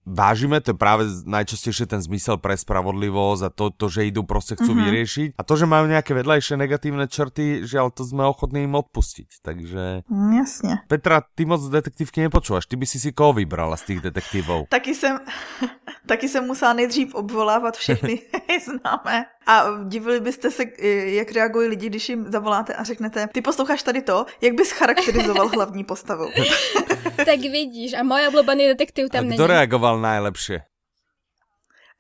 vážime, 0.09 0.65
to 0.65 0.73
je 0.73 0.79
práve 0.81 1.05
najčastejšie 1.29 1.85
ten 1.85 2.01
zmysel 2.01 2.41
pre 2.41 2.57
spravodlivosť 2.57 3.43
a 3.45 3.51
to, 3.53 3.69
to 3.69 3.93
že 3.93 4.09
idú 4.09 4.25
proste 4.25 4.57
chcú 4.57 4.73
mm-hmm. 4.73 4.89
vyriešiť. 4.89 5.29
A 5.37 5.43
to, 5.45 5.55
že 5.55 5.69
majú 5.69 5.85
nejaké 5.87 6.17
vedľajšie 6.17 6.57
negatívne 6.57 7.05
črty, 7.05 7.69
žiaľ, 7.69 7.93
to 7.93 8.03
sme 8.09 8.25
ochotní 8.25 8.65
im 8.65 8.75
odpustiť. 8.75 9.45
Takže... 9.45 10.09
Mm, 10.09 10.33
jasne. 10.41 10.73
Petra, 10.89 11.21
ty 11.21 11.45
moc 11.45 11.61
detektívky 11.61 12.25
nepočúvaš. 12.25 12.65
Ty 12.65 12.81
by 12.81 12.87
si 12.89 12.99
si 12.99 13.13
koho 13.13 13.37
vybrala 13.37 13.77
z 13.77 13.95
tých 13.95 14.01
detektívov? 14.09 14.67
taky 14.73 14.95
jsem, 14.95 15.21
taky 16.07 16.29
jsem 16.29 16.45
musela 16.45 16.73
nejdřív 16.73 17.15
obvolávat 17.15 17.77
všechny 17.77 18.21
známé. 18.65 19.27
A 19.47 19.65
divili 19.85 20.21
byste 20.21 20.51
se, 20.51 20.63
jak 21.05 21.33
reagují 21.33 21.69
lidi, 21.69 21.87
když 21.87 22.09
jim 22.09 22.33
zavoláte 22.33 22.75
a 22.75 22.85
řeknete, 22.85 23.29
ty 23.33 23.41
posloucháš 23.41 23.83
tady 23.83 24.03
to, 24.03 24.27
jak 24.41 24.55
bys 24.55 24.73
charakterizoval 24.73 25.49
hlavní 25.49 25.85
postavu? 25.85 26.29
Tak 27.25 27.41
vidíš, 27.41 27.93
a 27.95 28.03
můj 28.03 28.27
oblíbený 28.29 28.67
detektiv 28.67 29.09
tam 29.11 29.21
a 29.21 29.23
kdo 29.23 29.37
není. 29.37 29.47
reagoval 29.47 30.01
najlepšie? 30.01 30.61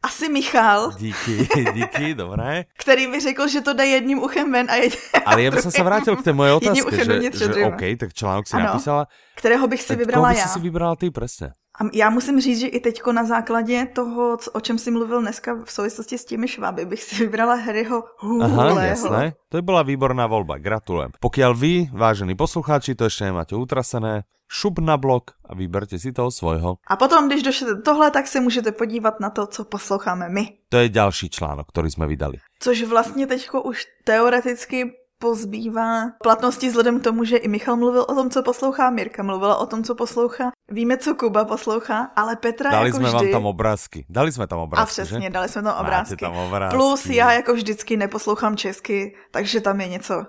Asi 0.03 0.29
Michal. 0.29 0.93
Díky, 0.99 1.49
díky, 1.75 2.15
dobré. 2.15 2.65
Který 2.79 3.07
mi 3.07 3.21
řekl, 3.21 3.49
že 3.49 3.61
to 3.61 3.75
dá 3.75 3.85
jedním 3.85 4.19
uchem 4.23 4.53
ven 4.53 4.71
a 4.71 4.75
jedním 4.75 5.01
Ale 5.27 5.43
já 5.43 5.51
bych 5.51 5.61
se 5.61 5.83
vrátil 5.83 6.17
k 6.17 6.25
té 6.25 6.33
moje 6.33 6.53
otázce, 6.55 7.05
že, 7.05 7.31
že 7.55 7.67
OK, 7.67 7.81
tak 8.01 8.15
článok 8.15 8.47
si 8.47 8.57
ano, 8.57 8.67
napísala. 8.67 9.07
Kterého 9.35 9.69
bych 9.69 9.83
si 9.83 9.97
vybrala 9.97 10.33
já. 10.33 10.47
si 10.47 10.61
vybrala 10.61 10.97
ty, 10.97 11.11
přesně. 11.11 11.51
A 11.81 11.85
já 11.93 12.11
musím 12.11 12.41
říct, 12.41 12.61
že 12.61 12.67
i 12.67 12.81
teďko 12.81 13.13
na 13.13 13.25
základě 13.25 13.87
toho, 13.87 14.37
o 14.53 14.61
čem 14.61 14.79
jsi 14.79 14.91
mluvil 14.91 15.21
dneska 15.21 15.55
v 15.65 15.73
souvislosti 15.73 16.19
s 16.19 16.25
těmi 16.25 16.49
šváby, 16.49 16.85
bych 16.85 17.03
si 17.03 17.15
vybrala 17.25 17.55
Harryho 17.55 18.03
Huleho. 18.19 18.61
Aha, 18.61 18.85
jasné. 18.85 19.33
To 19.49 19.63
byla 19.63 19.83
výborná 19.83 20.27
volba, 20.27 20.59
gratulujem. 20.59 21.11
Pokud 21.21 21.43
vy, 21.57 21.89
vážení 21.93 22.35
poslucháči, 22.35 22.95
to 22.95 23.05
ještě 23.05 23.25
nemáte 23.25 23.57
utrasené, 23.57 24.23
šup 24.49 24.79
na 24.79 24.97
blog 24.97 25.23
a 25.45 25.55
vyberte 25.55 25.99
si 25.99 26.13
toho 26.13 26.31
svojho. 26.31 26.77
A 26.87 26.97
potom, 26.97 27.29
když 27.29 27.43
došlete 27.43 27.83
tohle, 27.83 28.11
tak 28.11 28.27
se 28.27 28.41
můžete 28.41 28.73
podívat 28.73 29.21
na 29.21 29.31
to, 29.31 29.47
co 29.47 29.65
posloucháme 29.65 30.29
my. 30.29 30.49
To 30.69 30.77
je 30.77 30.89
další 30.89 31.31
článok, 31.31 31.69
který 31.69 31.91
jsme 31.91 32.07
vydali. 32.07 32.39
Což 32.61 32.83
vlastně 32.83 33.27
teďko 33.27 33.63
už 33.63 33.85
teoreticky 34.05 34.93
pozbývá 35.21 36.11
platnosti 36.23 36.69
vzhledem 36.69 37.01
k 37.01 37.05
tomu, 37.05 37.25
že 37.25 37.37
i 37.37 37.49
Michal 37.49 37.77
mluvil 37.77 38.03
o 38.09 38.15
tom, 38.15 38.31
co 38.31 38.43
poslouchá, 38.43 38.91
Mirka 38.91 39.23
mluvila 39.23 39.57
o 39.57 39.67
tom, 39.67 39.85
co 39.85 39.95
poslouchá. 39.95 40.51
Víme, 40.69 40.97
co 40.97 41.15
Kuba 41.15 41.45
poslouchá, 41.45 42.11
ale 42.17 42.37
Petra 42.37 42.71
dali 42.71 42.89
jako 42.89 42.97
jsme 42.99 43.07
vždy... 43.07 43.17
vám 43.17 43.31
tam 43.33 43.47
obrázky. 43.47 44.07
Dali 44.09 44.33
jsme 44.33 44.47
tam 44.47 44.59
obrázky, 44.59 44.83
A 44.83 44.87
přesně, 45.05 45.21
že? 45.21 45.31
dali 45.31 45.49
jsme 45.49 45.63
tam 45.63 45.81
obrázky. 45.81 46.17
tam 46.17 46.37
obrázky. 46.37 46.77
Plus 46.77 47.07
já 47.07 47.33
jako 47.33 47.55
vždycky 47.55 47.97
neposlouchám 47.97 48.57
česky, 48.57 49.15
takže 49.31 49.61
tam 49.61 49.81
je 49.81 49.89
něco 49.89 50.27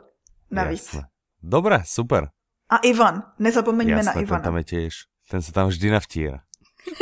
navíc. 0.52 0.94
Jasne. 0.94 1.08
Dobré, 1.44 1.82
super. 1.86 2.28
A 2.70 2.78
Ivan, 2.86 3.24
nezapomeňme 3.42 4.06
jasné, 4.06 4.14
na 4.14 4.22
Ivana. 4.22 4.40
ten 4.40 4.46
tam 4.46 4.58
je 4.58 4.64
těž. 4.64 4.94
Ten 5.30 5.42
se 5.42 5.52
tam 5.52 5.68
vždy 5.68 5.90
navtíra. 5.90 6.40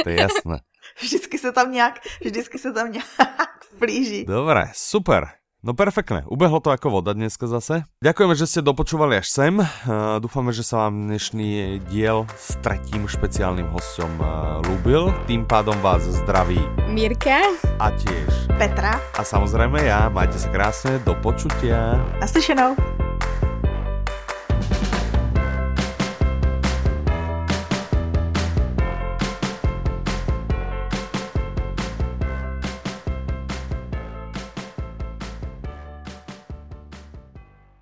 To 0.04 0.10
je 0.10 0.16
jasné. 0.22 0.60
vždycky 1.02 1.38
se 1.38 1.52
tam 1.52 1.72
nějak, 1.72 2.00
vždycky 2.26 2.60
se 2.60 2.74
tam 2.74 2.92
nějak 2.92 3.60
plíží. 3.80 4.26
Dobré, 4.26 4.72
super. 4.74 5.28
No 5.64 5.74
perfektné, 5.74 6.24
ubehlo 6.30 6.62
to 6.62 6.70
ako 6.70 7.02
voda 7.02 7.18
dneska 7.18 7.50
zase. 7.50 7.84
Ďakujeme, 8.00 8.38
že 8.38 8.46
ste 8.48 8.62
dopočúvali 8.62 9.18
až 9.18 9.28
sem. 9.28 9.58
Uh, 9.58 10.22
dúfame, 10.22 10.54
že 10.54 10.62
sa 10.62 10.88
vám 10.88 11.10
dnešný 11.12 11.82
diel 11.90 12.30
s 12.38 12.56
tretím 12.62 13.10
špeciálnym 13.10 13.66
hostom 13.74 14.08
uh, 14.22 14.62
ľúbil. 14.64 15.12
Tým 15.26 15.50
pádom 15.50 15.76
vás 15.82 16.06
zdraví 16.06 16.62
Mirka 16.88 17.42
a 17.82 17.90
tiež 17.90 18.54
Petra 18.62 19.02
a 19.18 19.22
samozrejme 19.26 19.82
ja. 19.82 20.14
Majte 20.14 20.38
sa 20.38 20.48
krásne, 20.54 21.02
do 21.04 21.18
počutia. 21.20 22.00
Naslyšenou. 22.22 22.78